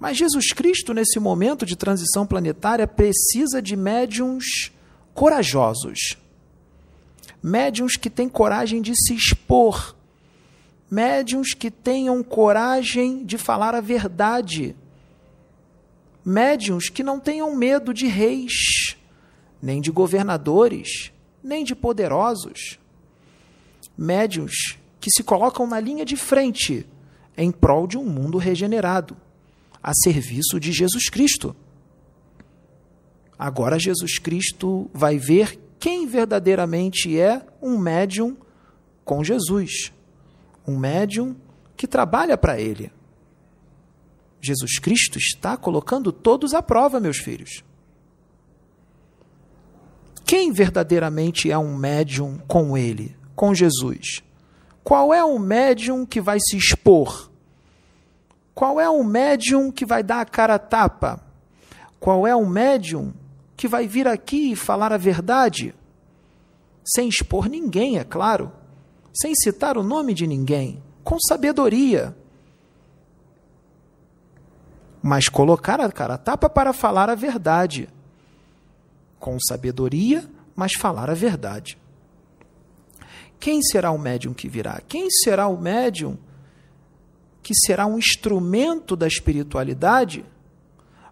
[0.00, 4.72] Mas Jesus Cristo, nesse momento de transição planetária, precisa de médiums
[5.12, 6.16] corajosos.
[7.42, 9.94] Médiums que têm coragem de se expor.
[10.90, 14.74] Médiums que tenham coragem de falar a verdade,
[16.24, 18.96] médiums que não tenham medo de reis,
[19.62, 21.12] nem de governadores,
[21.44, 22.80] nem de poderosos,
[23.96, 26.84] médiums que se colocam na linha de frente
[27.36, 29.16] em prol de um mundo regenerado,
[29.82, 31.54] a serviço de Jesus Cristo.
[33.38, 38.36] Agora Jesus Cristo vai ver quem verdadeiramente é um médium
[39.04, 39.92] com Jesus
[40.70, 41.36] um médium
[41.76, 42.92] que trabalha para ele.
[44.40, 47.64] Jesus Cristo está colocando todos à prova, meus filhos.
[50.24, 54.22] Quem verdadeiramente é um médium com ele, com Jesus?
[54.82, 57.29] Qual é o médium que vai se expor?
[58.60, 61.18] Qual é o médium que vai dar a cara a tapa?
[61.98, 63.14] Qual é o médium
[63.56, 65.74] que vai vir aqui e falar a verdade?
[66.84, 68.52] Sem expor ninguém, é claro
[69.14, 72.14] sem citar o nome de ninguém, com sabedoria.
[75.02, 77.88] Mas colocar a cara a tapa para falar a verdade.
[79.18, 81.78] Com sabedoria, mas falar a verdade.
[83.38, 84.82] Quem será o médium que virá?
[84.86, 86.18] Quem será o médium
[87.42, 90.24] que será um instrumento da espiritualidade?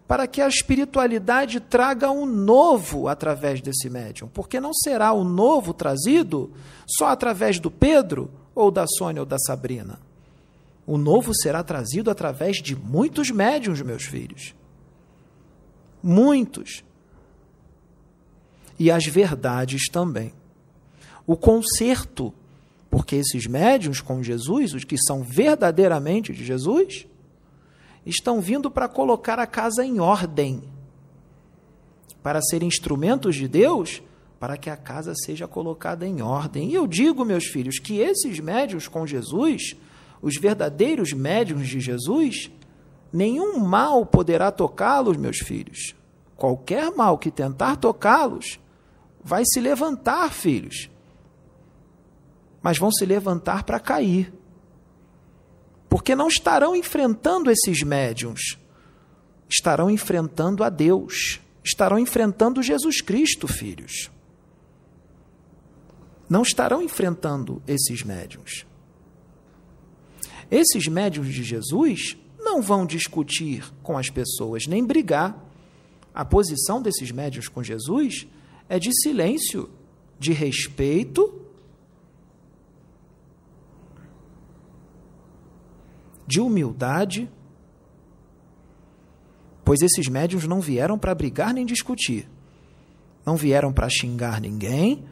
[0.09, 5.71] para que a espiritualidade traga um novo através desse médium, porque não será o novo
[5.71, 6.51] trazido
[6.87, 9.99] só através do Pedro, ou da Sônia, ou da Sabrina.
[10.83, 14.55] O novo será trazido através de muitos médiums, meus filhos.
[16.01, 16.83] Muitos.
[18.79, 20.33] E as verdades também.
[21.27, 22.33] O conserto,
[22.89, 27.05] porque esses médiums com Jesus, os que são verdadeiramente de Jesus,
[28.05, 30.63] estão vindo para colocar a casa em ordem,
[32.23, 34.01] para ser instrumentos de Deus,
[34.39, 36.69] para que a casa seja colocada em ordem.
[36.69, 39.75] E eu digo, meus filhos, que esses médios com Jesus,
[40.21, 42.49] os verdadeiros médios de Jesus,
[43.11, 45.93] nenhum mal poderá tocá-los, meus filhos.
[46.35, 48.59] Qualquer mal que tentar tocá-los,
[49.21, 50.89] vai se levantar, filhos.
[52.61, 54.33] Mas vão se levantar para cair
[55.89, 58.59] porque não estarão enfrentando esses médiums,
[59.49, 64.11] estarão enfrentando a Deus, estarão enfrentando Jesus Cristo, filhos.
[66.29, 68.67] Não estarão enfrentando esses médiums.
[70.51, 75.43] Esses médiums de Jesus não vão discutir com as pessoas, nem brigar.
[76.13, 78.27] A posição desses médiums com Jesus
[78.67, 79.69] é de silêncio,
[80.19, 81.45] de respeito
[86.29, 87.27] de humildade,
[89.65, 92.29] pois esses médiuns não vieram para brigar nem discutir,
[93.25, 95.03] não vieram para xingar ninguém,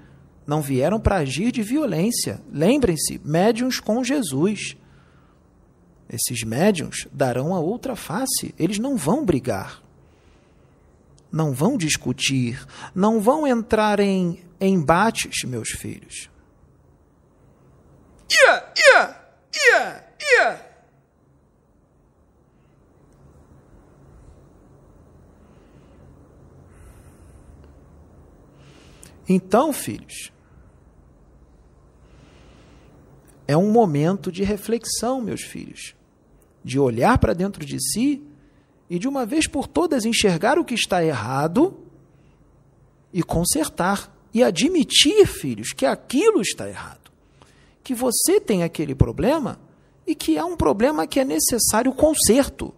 [0.45, 2.39] não vieram para agir de violência.
[2.51, 4.77] Lembrem-se, médiuns com Jesus.
[6.07, 9.81] Esses médiuns darão a outra face, eles não vão brigar,
[11.31, 16.29] não vão discutir, não vão entrar em embates, meus filhos.
[18.31, 19.19] Yeah, yeah,
[19.55, 20.66] yeah, yeah.
[29.27, 30.31] Então, filhos,
[33.47, 35.95] é um momento de reflexão, meus filhos,
[36.63, 38.21] de olhar para dentro de si
[38.89, 41.77] e de uma vez por todas enxergar o que está errado
[43.13, 47.11] e consertar e admitir, filhos, que aquilo está errado.
[47.83, 49.59] Que você tem aquele problema
[50.05, 52.73] e que é um problema que é necessário conserto.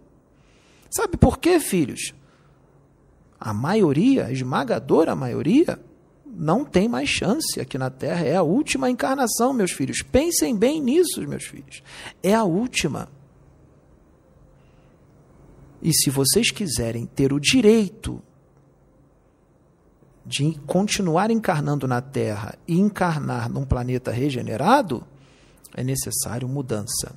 [0.90, 2.14] Sabe por quê, filhos?
[3.38, 5.80] A maioria, a esmagadora maioria,
[6.32, 8.24] não tem mais chance aqui na Terra.
[8.24, 10.02] É a última encarnação, meus filhos.
[10.02, 11.82] Pensem bem nisso, meus filhos.
[12.22, 13.08] É a última.
[15.82, 18.22] E se vocês quiserem ter o direito
[20.24, 25.04] de continuar encarnando na Terra e encarnar num planeta regenerado,
[25.74, 27.14] é necessário mudança.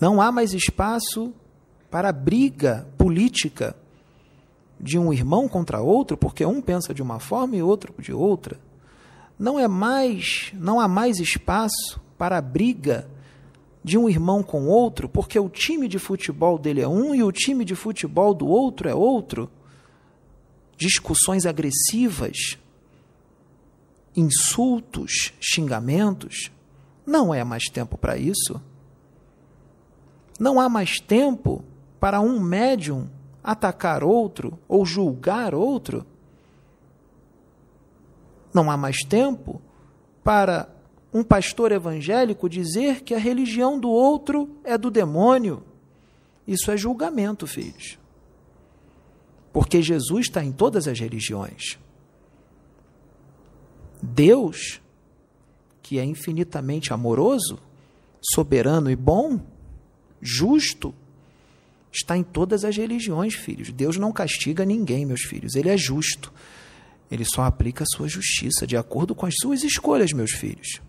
[0.00, 1.34] Não há mais espaço
[1.90, 3.76] para briga política
[4.80, 8.58] de um irmão contra outro, porque um pensa de uma forma e outro de outra.
[9.38, 13.08] Não é mais, não há mais espaço para a briga
[13.84, 17.32] de um irmão com outro, porque o time de futebol dele é um e o
[17.32, 19.50] time de futebol do outro é outro.
[20.76, 22.58] Discussões agressivas,
[24.16, 26.50] insultos, xingamentos.
[27.06, 28.60] Não é mais tempo para isso.
[30.38, 31.62] Não há mais tempo
[31.98, 33.08] para um médium
[33.42, 36.06] atacar outro ou julgar outro.
[38.52, 39.60] Não há mais tempo
[40.22, 40.68] para
[41.12, 45.62] um pastor evangélico dizer que a religião do outro é do demônio.
[46.46, 47.98] Isso é julgamento, filhos.
[49.52, 51.78] Porque Jesus está em todas as religiões.
[54.02, 54.80] Deus,
[55.82, 57.58] que é infinitamente amoroso,
[58.20, 59.40] soberano e bom,
[60.20, 60.94] justo,
[61.92, 63.72] está em todas as religiões, filhos.
[63.72, 65.54] Deus não castiga ninguém, meus filhos.
[65.54, 66.32] Ele é justo.
[67.10, 70.80] Ele só aplica a sua justiça de acordo com as suas escolhas, meus filhos.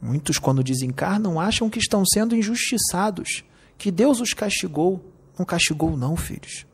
[0.00, 3.44] Muitos, quando desencarnam, acham que estão sendo injustiçados,
[3.76, 5.04] que Deus os castigou.
[5.36, 6.64] Não castigou, não, filhos.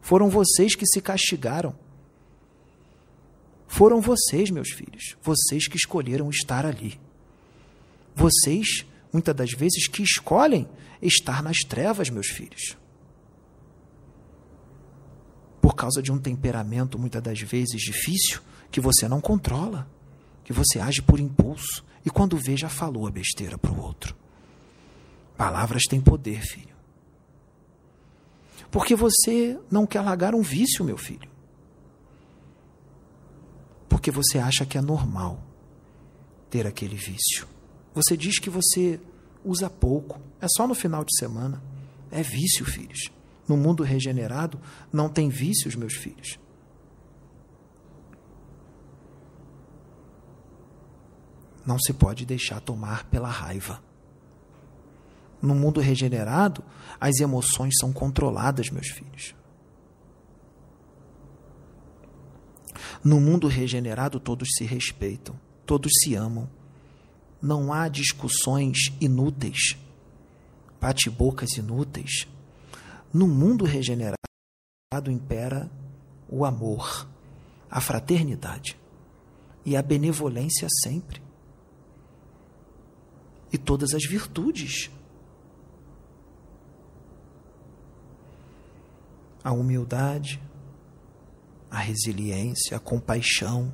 [0.00, 1.74] Foram vocês que se castigaram.
[3.68, 7.00] Foram vocês, meus filhos, vocês que escolheram estar ali.
[8.14, 10.68] Vocês, muitas das vezes, que escolhem
[11.00, 12.76] estar nas trevas, meus filhos.
[15.60, 19.88] Por causa de um temperamento, muitas das vezes, difícil, que você não controla,
[20.42, 24.14] que você age por impulso e quando vê já falou a besteira para o outro.
[25.36, 26.74] Palavras têm poder, filho.
[28.70, 31.28] Porque você não quer largar um vício, meu filho.
[33.88, 35.42] Porque você acha que é normal
[36.50, 37.46] ter aquele vício.
[37.94, 39.00] Você diz que você
[39.44, 41.62] usa pouco, é só no final de semana.
[42.10, 43.10] É vício, filhos.
[43.46, 44.60] No mundo regenerado
[44.92, 46.38] não tem vícios, meus filhos.
[51.66, 53.82] Não se pode deixar tomar pela raiva.
[55.40, 56.64] No mundo regenerado,
[57.00, 59.34] as emoções são controladas, meus filhos.
[63.02, 66.48] No mundo regenerado, todos se respeitam, todos se amam.
[67.44, 69.76] Não há discussões inúteis,
[70.80, 72.26] bate-bocas inúteis.
[73.12, 74.16] No mundo regenerado
[75.08, 75.70] impera
[76.26, 77.06] o amor,
[77.70, 78.78] a fraternidade
[79.62, 81.20] e a benevolência sempre.
[83.52, 84.90] E todas as virtudes.
[89.44, 90.40] A humildade,
[91.70, 93.70] a resiliência, a compaixão,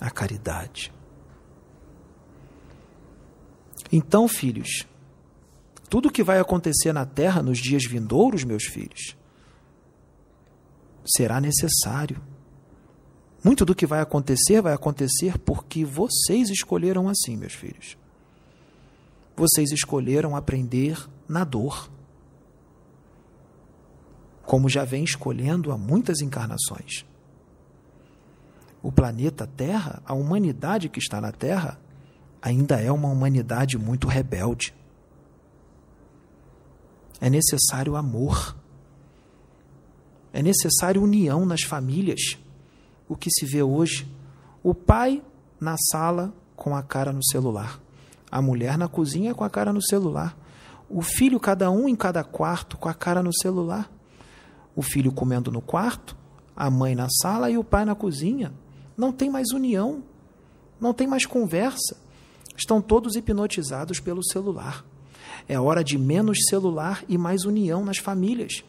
[0.00, 0.95] a caridade.
[3.92, 4.86] Então, filhos,
[5.88, 9.16] tudo o que vai acontecer na terra nos dias vindouros, meus filhos,
[11.04, 12.20] será necessário.
[13.44, 17.96] Muito do que vai acontecer vai acontecer porque vocês escolheram assim, meus filhos.
[19.36, 21.88] Vocês escolheram aprender na dor.
[24.44, 27.04] Como já vem escolhendo há muitas encarnações.
[28.82, 31.78] O planeta Terra, a humanidade que está na Terra,
[32.46, 34.72] ainda é uma humanidade muito rebelde.
[37.20, 38.56] É necessário amor.
[40.32, 42.38] É necessário união nas famílias.
[43.08, 44.06] O que se vê hoje?
[44.62, 45.24] O pai
[45.60, 47.80] na sala com a cara no celular,
[48.30, 50.38] a mulher na cozinha com a cara no celular,
[50.88, 53.90] o filho, cada um em cada quarto, com a cara no celular.
[54.76, 56.16] O filho comendo no quarto,
[56.54, 58.52] a mãe na sala e o pai na cozinha.
[58.96, 60.04] Não tem mais união,
[60.80, 62.05] não tem mais conversa.
[62.56, 64.84] Estão todos hipnotizados pelo celular.
[65.48, 68.64] É hora de menos celular e mais união nas famílias.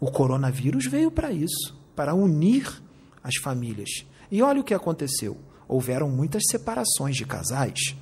[0.00, 2.82] O coronavírus veio para isso, para unir
[3.22, 4.06] as famílias.
[4.30, 5.36] E olha o que aconteceu.
[5.66, 7.94] houveram muitas separações de casais,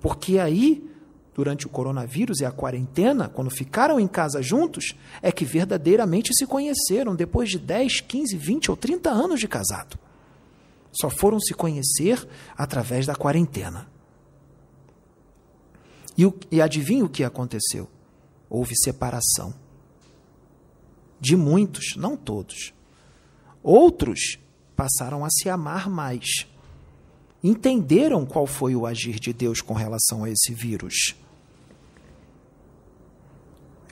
[0.00, 0.90] porque aí,
[1.32, 6.44] durante o coronavírus e a quarentena, quando ficaram em casa juntos, é que verdadeiramente se
[6.46, 9.96] conheceram depois de 10, 15, 20 ou 30 anos de casado.
[10.92, 13.90] Só foram se conhecer através da quarentena.
[16.16, 17.88] E, o, e adivinha o que aconteceu?
[18.48, 19.54] Houve separação.
[21.18, 22.74] De muitos, não todos.
[23.62, 24.38] Outros
[24.76, 26.46] passaram a se amar mais.
[27.42, 31.16] Entenderam qual foi o agir de Deus com relação a esse vírus.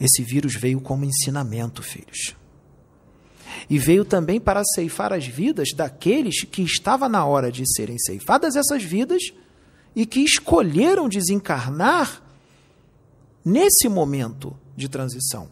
[0.01, 2.37] Esse vírus veio como ensinamento, filhos.
[3.69, 8.57] E veio também para ceifar as vidas daqueles que estava na hora de serem ceifadas
[8.57, 9.23] essas vidas
[9.95, 12.23] e que escolheram desencarnar
[13.45, 15.49] nesse momento de transição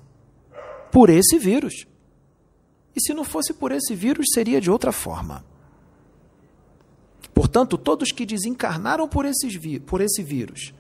[0.90, 1.86] por esse vírus.
[2.94, 5.44] E se não fosse por esse vírus, seria de outra forma.
[7.32, 10.74] Portanto, todos que desencarnaram por, esses por esse vírus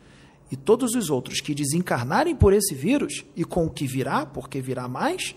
[0.50, 4.60] e todos os outros que desencarnarem por esse vírus e com o que virá, porque
[4.60, 5.36] virá mais,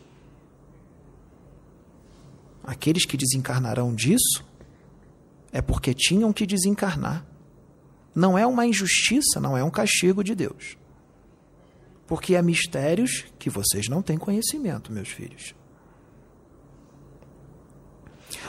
[2.63, 4.45] aqueles que desencarnarão disso
[5.51, 7.25] é porque tinham que desencarnar.
[8.13, 10.77] Não é uma injustiça, não é um castigo de Deus.
[12.07, 15.55] Porque há mistérios que vocês não têm conhecimento, meus filhos.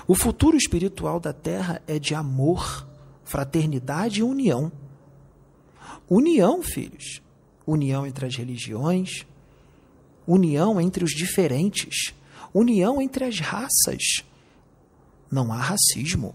[0.07, 2.87] O futuro espiritual da Terra é de amor,
[3.25, 4.71] fraternidade e união.
[6.09, 7.23] União, filhos.
[7.65, 9.25] União entre as religiões,
[10.27, 12.13] união entre os diferentes,
[12.53, 14.25] união entre as raças.
[15.31, 16.35] Não há racismo.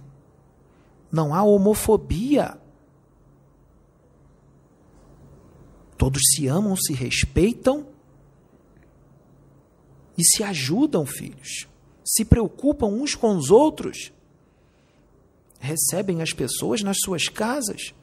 [1.11, 2.59] Não há homofobia.
[5.97, 7.87] Todos se amam, se respeitam
[10.17, 11.67] e se ajudam, filhos
[12.07, 14.13] se preocupam uns com os outros,
[15.59, 17.93] recebem as pessoas nas suas casas,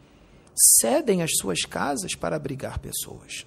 [0.55, 3.47] cedem as suas casas para abrigar pessoas.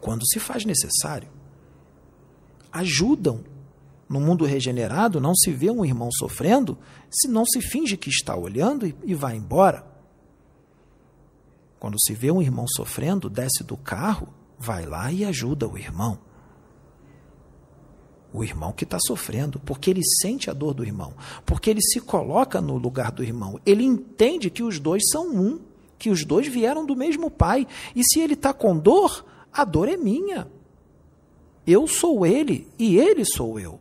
[0.00, 1.28] Quando se faz necessário,
[2.74, 3.40] ajudam.
[4.06, 6.76] No mundo regenerado, não se vê um irmão sofrendo
[7.10, 9.86] se não se finge que está olhando e, vai embora.
[11.80, 16.18] Quando se vê um irmão sofrendo, desce do carro, vai lá e ajuda o irmão
[18.34, 21.14] o irmão que está sofrendo, porque ele sente a dor do irmão,
[21.46, 25.60] porque ele se coloca no lugar do irmão, ele entende que os dois são um,
[25.96, 27.64] que os dois vieram do mesmo pai,
[27.94, 30.48] e se ele está com dor, a dor é minha.
[31.66, 33.80] Eu sou ele e ele sou eu.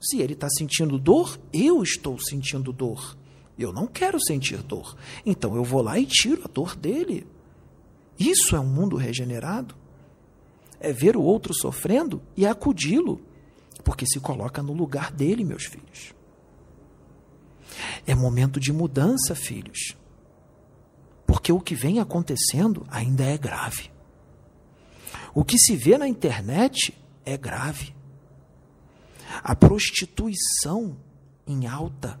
[0.00, 3.16] Se ele está sentindo dor, eu estou sentindo dor.
[3.58, 4.96] Eu não quero sentir dor.
[5.24, 7.26] Então eu vou lá e tiro a dor dele.
[8.18, 9.74] Isso é um mundo regenerado.
[10.78, 13.20] É ver o outro sofrendo e acudi-lo
[13.86, 16.12] porque se coloca no lugar dele, meus filhos.
[18.04, 19.96] É momento de mudança, filhos.
[21.24, 23.88] Porque o que vem acontecendo ainda é grave.
[25.36, 27.94] O que se vê na internet é grave.
[29.44, 30.96] A prostituição
[31.46, 32.18] em alta.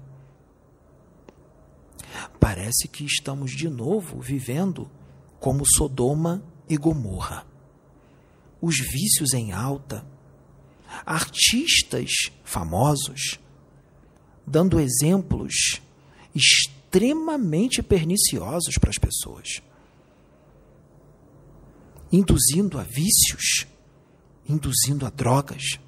[2.38, 4.90] Parece que estamos de novo vivendo
[5.40, 7.46] como Sodoma e Gomorra.
[8.60, 10.06] Os vícios em alta
[11.06, 12.10] artistas
[12.44, 13.40] famosos
[14.46, 15.80] dando exemplos
[16.34, 19.62] extremamente perniciosos para as pessoas,
[22.12, 23.66] induzindo a vícios,
[24.48, 25.78] induzindo a drogas,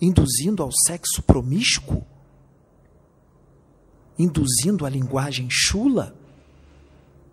[0.00, 2.06] induzindo ao sexo promíscuo,
[4.18, 6.16] induzindo a linguagem chula.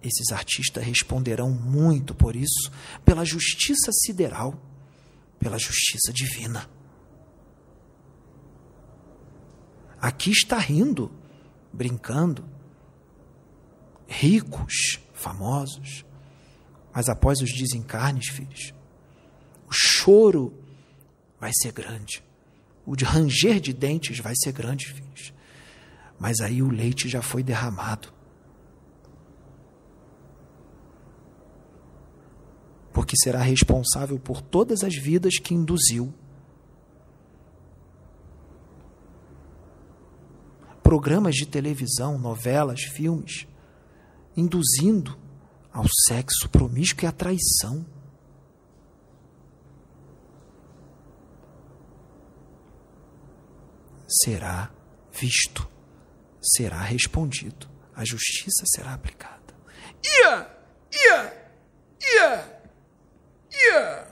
[0.01, 2.71] Esses artistas responderão muito por isso,
[3.03, 4.59] pela justiça sideral,
[5.39, 6.69] pela justiça divina.
[9.99, 11.11] Aqui está rindo,
[11.73, 12.47] brincando,
[14.07, 16.05] ricos, famosos.
[16.95, 18.73] Mas após os desencarnes, filhos,
[19.67, 20.53] o choro
[21.37, 22.23] vai ser grande.
[22.85, 25.33] O de ranger de dentes vai ser grande, filhos.
[26.17, 28.13] Mas aí o leite já foi derramado.
[32.93, 36.13] Porque será responsável por todas as vidas que induziu
[40.81, 43.47] programas de televisão, novelas, filmes,
[44.37, 45.24] induzindo
[45.76, 47.86] ao sexo promíscuo e à traição.
[54.07, 54.71] Será
[55.11, 55.67] visto,
[56.41, 59.53] será respondido, a justiça será aplicada.
[60.01, 60.47] Ia!
[60.93, 61.49] Ia!
[62.01, 62.61] Ia!
[63.51, 64.07] Ia!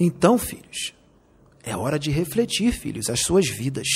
[0.00, 0.94] Então, filhos,
[1.62, 3.88] é hora de refletir, filhos, as suas vidas.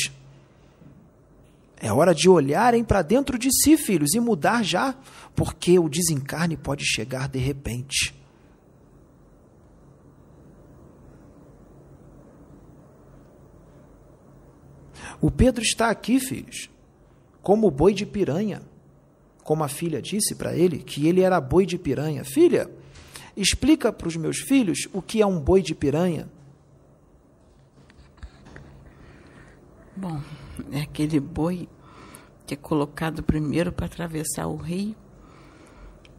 [1.81, 4.97] É hora de olharem para dentro de si, filhos, e mudar já,
[5.35, 8.15] porque o desencarne pode chegar de repente.
[15.21, 16.71] O Pedro está aqui, filhos,
[17.43, 18.63] como boi de piranha.
[19.43, 22.23] Como a filha disse para ele que ele era boi de piranha.
[22.25, 22.71] Filha,
[23.37, 26.29] explica para os meus filhos o que é um boi de piranha.
[29.97, 30.21] Bom,
[30.73, 31.69] é aquele boi
[32.47, 34.97] que é colocado primeiro para atravessar o rio,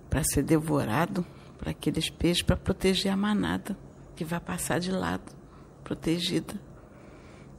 [0.09, 1.25] para ser devorado
[1.59, 3.77] para aqueles peixes, para proteger a manada
[4.15, 5.31] que vai passar de lado,
[5.83, 6.59] protegida,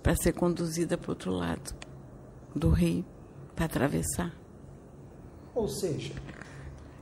[0.03, 1.75] para ser conduzida para o outro lado
[2.55, 3.05] do rio,
[3.55, 4.35] para atravessar.
[5.55, 6.15] Ou seja,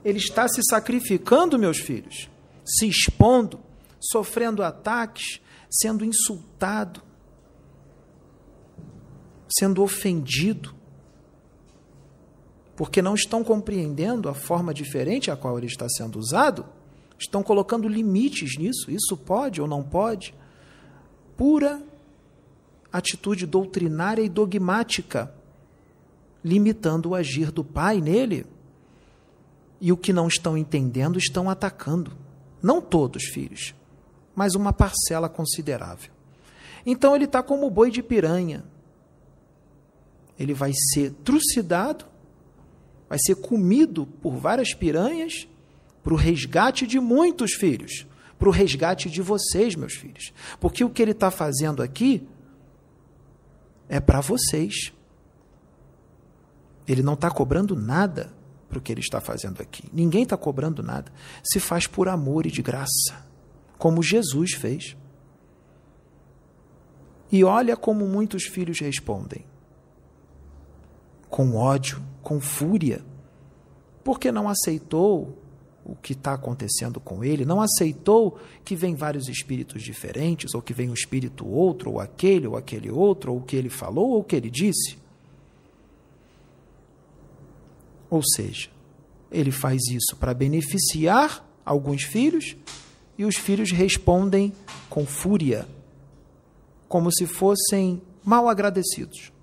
[0.05, 2.29] ele está se sacrificando, meus filhos,
[2.65, 3.61] se expondo,
[4.01, 7.01] sofrendo ataques, sendo insultado,
[9.49, 10.75] sendo ofendido,
[12.77, 16.65] porque não estão compreendendo a forma diferente a qual ele está sendo usado,
[17.19, 20.35] estão colocando limites nisso, isso pode ou não pode.
[21.37, 21.83] Pura
[22.93, 25.33] atitude doutrinária e dogmática,
[26.45, 28.47] limitando o agir do pai nele.
[29.81, 32.13] E o que não estão entendendo estão atacando.
[32.63, 33.75] Não todos, filhos,
[34.35, 36.11] mas uma parcela considerável.
[36.85, 38.65] Então ele está como boi de piranha,
[40.39, 42.05] ele vai ser trucidado,
[43.09, 45.49] vai ser comido por várias piranhas
[46.03, 48.07] para o resgate de muitos filhos,
[48.39, 50.33] para o resgate de vocês, meus filhos.
[50.61, 52.27] Porque o que ele está fazendo aqui
[53.89, 54.93] é para vocês.
[56.87, 58.33] Ele não está cobrando nada
[58.69, 59.89] para o que ele está fazendo aqui.
[59.93, 61.13] Ninguém está cobrando nada.
[61.43, 63.27] Se faz por amor e de graça,
[63.77, 64.97] como Jesus fez.
[67.31, 69.45] E olha como muitos filhos respondem
[71.39, 73.01] com ódio, com fúria,
[74.03, 75.39] porque não aceitou
[75.85, 80.75] o que está acontecendo com ele, não aceitou que vem vários espíritos diferentes, ou que
[80.75, 84.19] vem um espírito outro, ou aquele, ou aquele outro, ou o que ele falou, ou
[84.19, 84.99] o que ele disse.
[88.11, 88.69] Ou seja,
[89.31, 92.57] ele faz isso para beneficiar alguns filhos
[93.17, 94.53] e os filhos respondem
[94.91, 95.69] com fúria,
[96.89, 99.38] como se fossem mal agradecidos.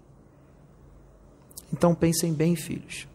[1.72, 3.08] Então pensem bem, filhos.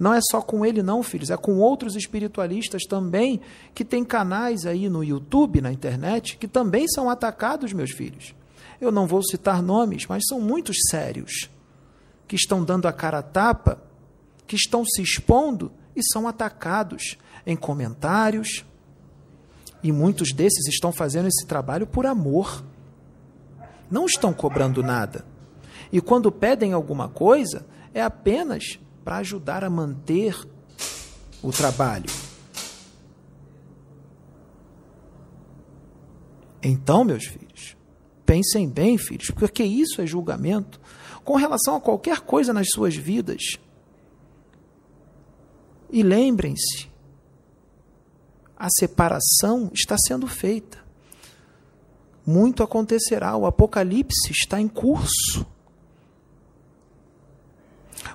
[0.00, 3.38] Não é só com ele, não, filhos, é com outros espiritualistas também,
[3.74, 8.34] que têm canais aí no YouTube, na internet, que também são atacados, meus filhos.
[8.80, 11.50] Eu não vou citar nomes, mas são muitos sérios,
[12.26, 13.78] que estão dando a cara a tapa,
[14.46, 18.64] que estão se expondo e são atacados em comentários.
[19.82, 22.64] E muitos desses estão fazendo esse trabalho por amor.
[23.90, 25.26] Não estão cobrando nada.
[25.92, 30.36] E quando pedem alguma coisa, é apenas para ajudar a manter
[31.42, 32.10] o trabalho.
[36.62, 37.76] Então, meus filhos,
[38.24, 40.80] pensem bem, filhos, porque isso é julgamento
[41.24, 43.42] com relação a qualquer coisa nas suas vidas.
[45.90, 46.88] E lembrem-se,
[48.56, 50.78] a separação está sendo feita.
[52.24, 55.46] Muito acontecerá, o apocalipse está em curso.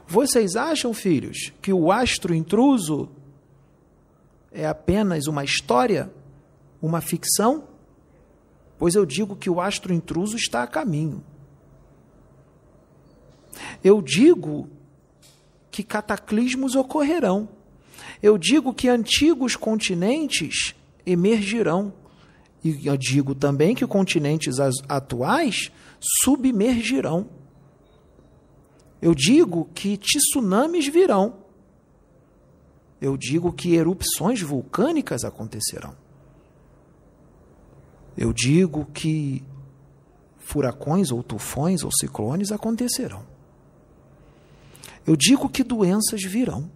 [0.07, 3.09] Vocês acham, filhos, que o astro intruso
[4.51, 6.11] é apenas uma história,
[6.81, 7.67] uma ficção?
[8.77, 11.23] Pois eu digo que o astro intruso está a caminho.
[13.83, 14.69] Eu digo
[15.71, 17.49] que cataclismos ocorrerão.
[18.21, 20.75] Eu digo que antigos continentes
[21.05, 21.93] emergirão.
[22.63, 24.55] E eu digo também que continentes
[24.87, 25.71] atuais
[26.23, 27.27] submergirão.
[29.01, 31.35] Eu digo que tsunamis virão.
[33.01, 35.95] Eu digo que erupções vulcânicas acontecerão.
[38.17, 39.43] Eu digo que
[40.39, 43.23] furacões ou tufões ou ciclones acontecerão.
[45.05, 46.69] Eu digo que doenças virão.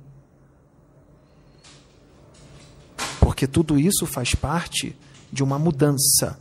[3.19, 4.95] Porque tudo isso faz parte
[5.31, 6.39] de uma mudança,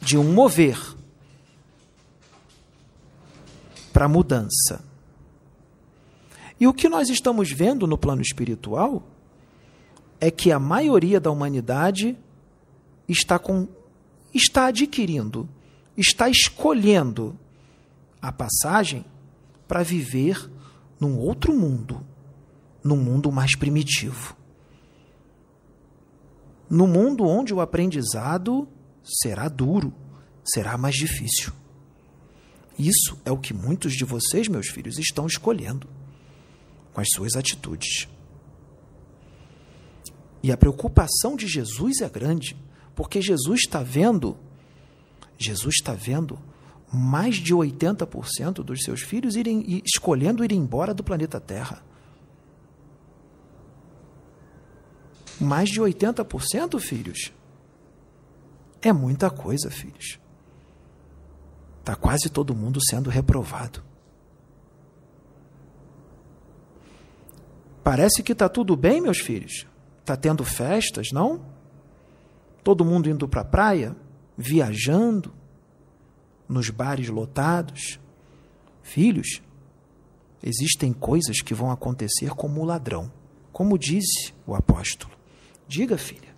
[0.00, 0.78] de um mover
[3.92, 4.84] para a mudança.
[6.58, 9.02] E o que nós estamos vendo no plano espiritual
[10.20, 12.16] é que a maioria da humanidade
[13.08, 13.68] está, com,
[14.32, 15.48] está adquirindo,
[15.96, 17.38] está escolhendo
[18.20, 19.04] a passagem
[19.66, 20.50] para viver
[21.00, 22.04] num outro mundo,
[22.82, 24.36] num mundo mais primitivo.
[26.70, 28.68] No mundo onde o aprendizado
[29.02, 29.92] será duro,
[30.44, 31.52] será mais difícil
[32.78, 35.88] Isso é o que muitos de vocês, meus filhos, estão escolhendo
[36.92, 38.08] com as suas atitudes.
[40.42, 42.56] E a preocupação de Jesus é grande,
[42.94, 44.36] porque Jesus está vendo,
[45.38, 46.38] Jesus está vendo
[46.92, 51.82] mais de 80% dos seus filhos irem escolhendo ir embora do planeta Terra.
[55.40, 57.32] Mais de 80%, filhos.
[58.82, 60.18] É muita coisa, filhos.
[61.82, 63.82] Está quase todo mundo sendo reprovado.
[67.82, 69.66] Parece que está tudo bem, meus filhos.
[69.98, 71.44] Está tendo festas, não?
[72.62, 73.96] Todo mundo indo para a praia,
[74.38, 75.34] viajando,
[76.48, 77.98] nos bares lotados.
[78.80, 79.42] Filhos,
[80.40, 83.10] existem coisas que vão acontecer como o ladrão,
[83.52, 85.12] como disse o apóstolo.
[85.66, 86.32] Diga, filha.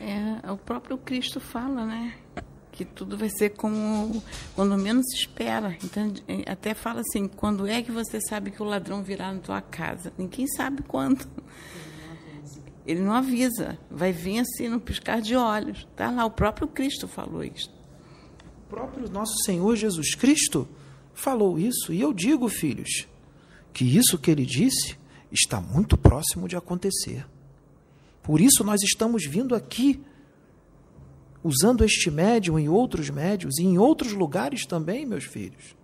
[0.00, 2.21] É, o próprio Cristo fala, né?
[2.72, 4.22] Que tudo vai ser como
[4.54, 5.76] quando menos se espera.
[5.84, 6.12] Então,
[6.46, 10.12] até fala assim: quando é que você sabe que o ladrão virá na tua casa?
[10.18, 11.26] Ninguém sabe quando.
[12.86, 13.78] Ele não avisa.
[13.90, 15.86] Vai vir assim no piscar de olhos.
[15.94, 17.70] Tá lá, o próprio Cristo falou isso.
[18.66, 20.66] O próprio nosso Senhor Jesus Cristo
[21.14, 21.92] falou isso.
[21.92, 23.06] E eu digo, filhos,
[23.72, 24.96] que isso que ele disse
[25.30, 27.26] está muito próximo de acontecer.
[28.22, 30.00] Por isso nós estamos vindo aqui,
[31.42, 35.76] usando este médium e outros médios, e em outros lugares também, meus filhos,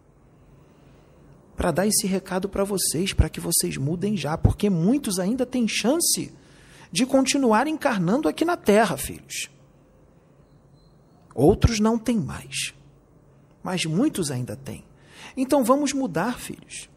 [1.56, 5.66] para dar esse recado para vocês, para que vocês mudem já, porque muitos ainda têm
[5.66, 6.32] chance
[6.92, 9.50] de continuar encarnando aqui na Terra, filhos.
[11.34, 12.72] Outros não têm mais,
[13.62, 14.84] mas muitos ainda têm.
[15.36, 16.88] Então vamos mudar, filhos.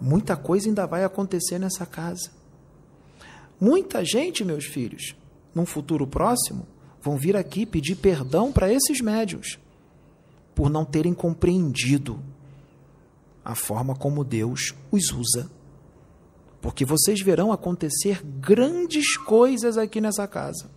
[0.00, 2.30] Muita coisa ainda vai acontecer nessa casa.
[3.60, 5.16] Muita gente, meus filhos,
[5.56, 6.66] num futuro próximo,
[7.00, 9.58] vão vir aqui pedir perdão para esses médios
[10.54, 12.20] por não terem compreendido
[13.42, 15.50] a forma como Deus os usa.
[16.60, 20.70] Porque vocês verão acontecer grandes coisas aqui nessa casa.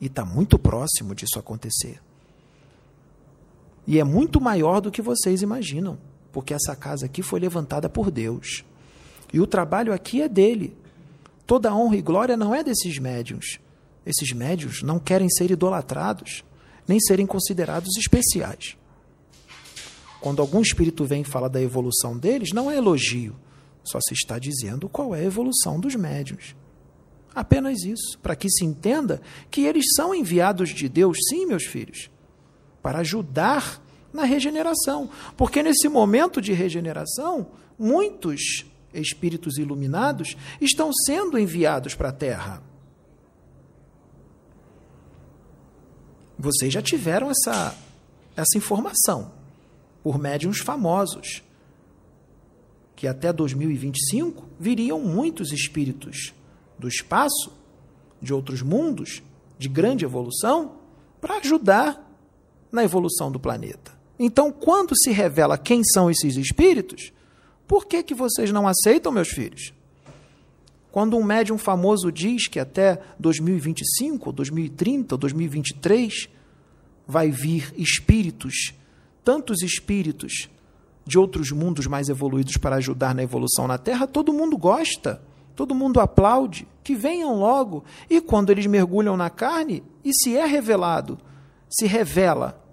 [0.00, 2.00] E está muito próximo disso acontecer.
[3.86, 5.98] E é muito maior do que vocês imaginam
[6.34, 8.64] porque essa casa aqui foi levantada por Deus.
[9.32, 10.76] E o trabalho aqui é dele.
[11.46, 13.60] Toda honra e glória não é desses médiuns.
[14.06, 16.44] Esses médiuns não querem ser idolatrados,
[16.86, 18.76] nem serem considerados especiais.
[20.20, 23.36] Quando algum espírito vem e fala da evolução deles, não é elogio,
[23.82, 26.54] só se está dizendo qual é a evolução dos médiuns.
[27.34, 32.10] Apenas isso, para que se entenda que eles são enviados de Deus, sim, meus filhos,
[32.82, 33.82] para ajudar
[34.12, 35.10] na regeneração.
[35.36, 37.48] Porque nesse momento de regeneração,
[37.78, 42.62] muitos espíritos iluminados estão sendo enviados para a Terra.
[46.38, 47.76] Vocês já tiveram essa,
[48.36, 49.32] essa informação
[50.02, 51.42] por médiums famosos
[52.96, 56.32] que até 2025 viriam muitos espíritos
[56.78, 57.52] do espaço,
[58.20, 59.22] de outros mundos,
[59.58, 60.76] de grande evolução,
[61.20, 62.00] para ajudar
[62.70, 63.92] na evolução do planeta.
[64.18, 67.12] Então, quando se revela quem são esses espíritos,
[67.66, 69.72] por que, que vocês não aceitam, meus filhos?
[70.94, 76.28] Quando um médium famoso diz que até 2025, 2030, 2023
[77.04, 78.72] vai vir espíritos,
[79.24, 80.48] tantos espíritos
[81.04, 85.20] de outros mundos mais evoluídos para ajudar na evolução na Terra, todo mundo gosta,
[85.56, 87.82] todo mundo aplaude, que venham logo.
[88.08, 91.18] E quando eles mergulham na carne, e se é revelado,
[91.68, 92.64] se revela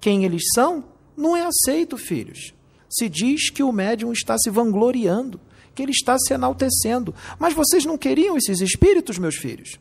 [0.00, 0.82] quem eles são,
[1.14, 2.54] não é aceito, filhos.
[2.88, 5.38] Se diz que o médium está se vangloriando,
[5.74, 7.14] que ele está se enaltecendo.
[7.38, 9.78] Mas vocês não queriam esses espíritos, meus filhos?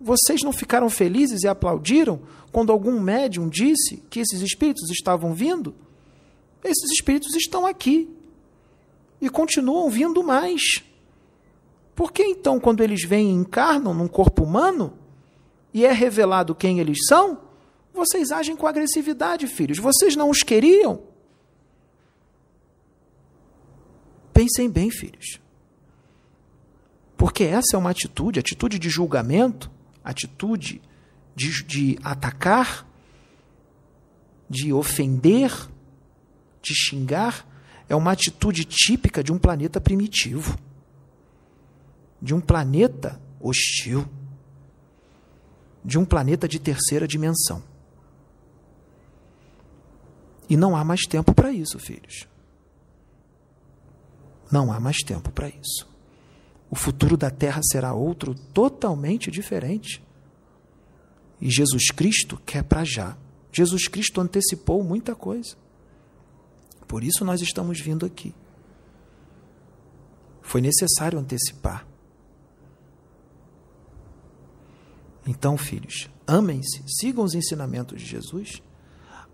[0.00, 2.20] Vocês não ficaram felizes e aplaudiram
[2.52, 5.74] quando algum médium disse que esses espíritos estavam vindo?
[6.62, 8.08] Esses espíritos estão aqui
[9.20, 10.82] e continuam vindo mais.
[11.94, 14.92] Por que então, quando eles vêm e encarnam num corpo humano
[15.74, 17.40] e é revelado quem eles são,
[17.92, 19.78] vocês agem com agressividade, filhos.
[19.78, 21.07] Vocês não os queriam?
[24.38, 25.40] Pensem bem, filhos.
[27.16, 29.68] Porque essa é uma atitude, atitude de julgamento,
[30.04, 30.80] atitude
[31.34, 32.86] de, de atacar,
[34.48, 35.50] de ofender,
[36.62, 37.44] de xingar,
[37.88, 40.56] é uma atitude típica de um planeta primitivo,
[42.22, 44.06] de um planeta hostil,
[45.84, 47.60] de um planeta de terceira dimensão.
[50.48, 52.28] E não há mais tempo para isso, filhos.
[54.50, 55.86] Não há mais tempo para isso.
[56.70, 60.02] O futuro da Terra será outro totalmente diferente.
[61.40, 63.16] E Jesus Cristo quer para já.
[63.52, 65.56] Jesus Cristo antecipou muita coisa.
[66.86, 68.34] Por isso nós estamos vindo aqui.
[70.42, 71.86] Foi necessário antecipar.
[75.26, 78.62] Então, filhos, amem-se, sigam os ensinamentos de Jesus.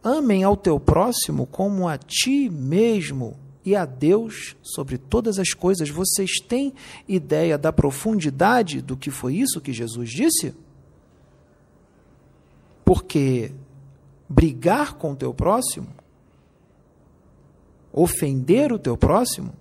[0.03, 5.89] Amem ao teu próximo como a ti mesmo e a Deus sobre todas as coisas.
[5.89, 6.75] Vocês têm
[7.09, 10.55] ideia da profundidade do que foi isso que Jesus disse?
[12.85, 13.53] Porque
[14.29, 15.89] brigar com o teu próximo,
[17.93, 19.55] ofender o teu próximo,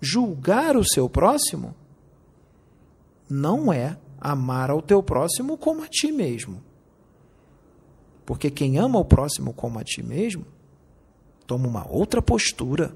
[0.00, 1.74] julgar o seu próximo,
[3.28, 6.62] não é amar ao teu próximo como a ti mesmo.
[8.24, 10.44] Porque quem ama o próximo como a ti mesmo,
[11.46, 12.94] toma uma outra postura.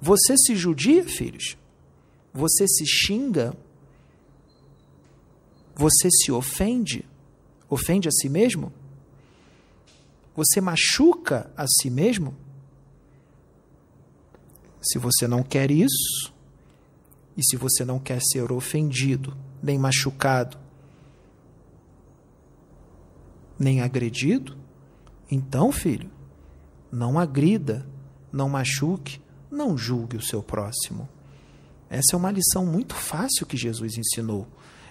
[0.00, 1.56] Você se judia, filhos?
[2.32, 3.56] Você se xinga?
[5.74, 7.04] Você se ofende?
[7.68, 8.72] Ofende a si mesmo?
[10.34, 12.34] Você machuca a si mesmo?
[14.82, 16.32] Se você não quer isso,
[17.36, 20.58] e se você não quer ser ofendido, nem machucado,
[23.58, 24.56] nem agredido,
[25.30, 26.10] então, filho,
[26.90, 27.86] não agrida,
[28.32, 29.20] não machuque,
[29.50, 31.08] não julgue o seu próximo.
[31.88, 34.46] Essa é uma lição muito fácil que Jesus ensinou.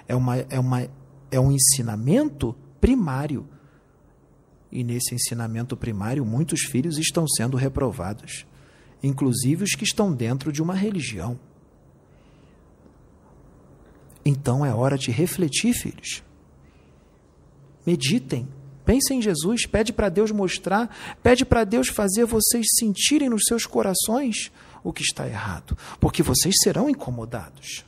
[0.08, 0.88] É, uma, é, uma,
[1.30, 3.48] é um ensinamento primário.
[4.72, 8.46] E nesse ensinamento primário, muitos filhos estão sendo reprovados,
[9.02, 11.40] inclusive os que estão dentro de uma religião.
[14.26, 16.24] Então é hora de refletir, filhos.
[17.86, 18.48] Meditem,
[18.86, 23.66] pensem em Jesus, pede para Deus mostrar, pede para Deus fazer vocês sentirem nos seus
[23.66, 24.52] corações
[24.84, 27.84] o que está errado, porque vocês serão incomodados.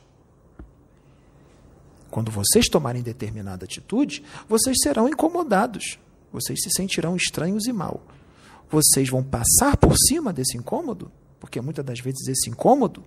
[2.10, 5.98] Quando vocês tomarem determinada atitude, vocês serão incomodados.
[6.32, 8.02] Vocês se sentirão estranhos e mal.
[8.70, 13.04] Vocês vão passar por cima desse incômodo, porque muitas das vezes esse incômodo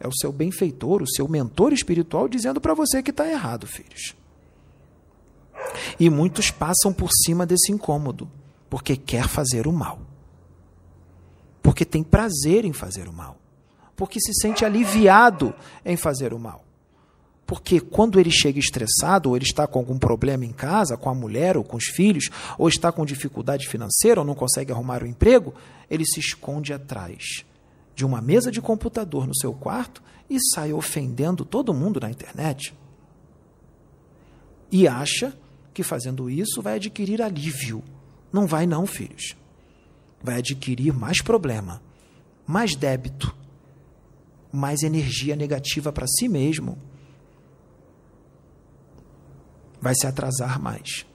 [0.00, 4.14] é o seu benfeitor, o seu mentor espiritual dizendo para você que está errado, filhos.
[5.98, 8.30] E muitos passam por cima desse incômodo,
[8.70, 9.98] porque quer fazer o mal.
[11.62, 13.36] Porque tem prazer em fazer o mal.
[13.96, 15.52] Porque se sente aliviado
[15.84, 16.64] em fazer o mal.
[17.44, 21.14] Porque quando ele chega estressado, ou ele está com algum problema em casa, com a
[21.14, 22.28] mulher ou com os filhos,
[22.58, 25.54] ou está com dificuldade financeira, ou não consegue arrumar o um emprego,
[25.90, 27.44] ele se esconde atrás
[27.94, 32.74] de uma mesa de computador no seu quarto e sai ofendendo todo mundo na internet.
[34.70, 35.34] E acha
[35.78, 37.84] que fazendo isso vai adquirir alívio.
[38.32, 39.36] Não vai, não, filhos.
[40.20, 41.80] Vai adquirir mais problema,
[42.44, 43.32] mais débito,
[44.50, 46.76] mais energia negativa para si mesmo.
[49.80, 51.06] Vai se atrasar mais.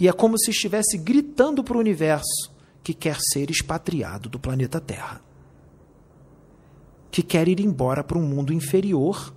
[0.00, 2.52] E é como se estivesse gritando para o universo
[2.82, 5.22] que quer ser expatriado do planeta Terra
[7.08, 9.32] que quer ir embora para um mundo inferior.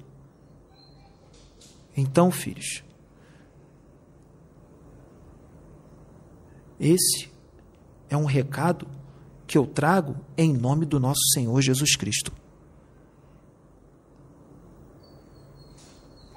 [1.96, 2.84] Então, filhos,
[6.80, 7.30] Esse
[8.10, 8.88] é um recado
[9.46, 12.32] que eu trago em nome do nosso Senhor Jesus Cristo.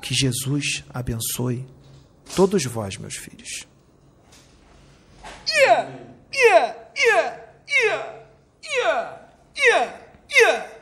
[0.01, 1.67] Que Jesus abençoe
[2.35, 3.67] todos vós, meus filhos.
[5.49, 5.99] Yeah,
[6.35, 8.27] yeah, yeah, yeah,
[8.65, 10.01] yeah, yeah,
[10.41, 10.81] yeah.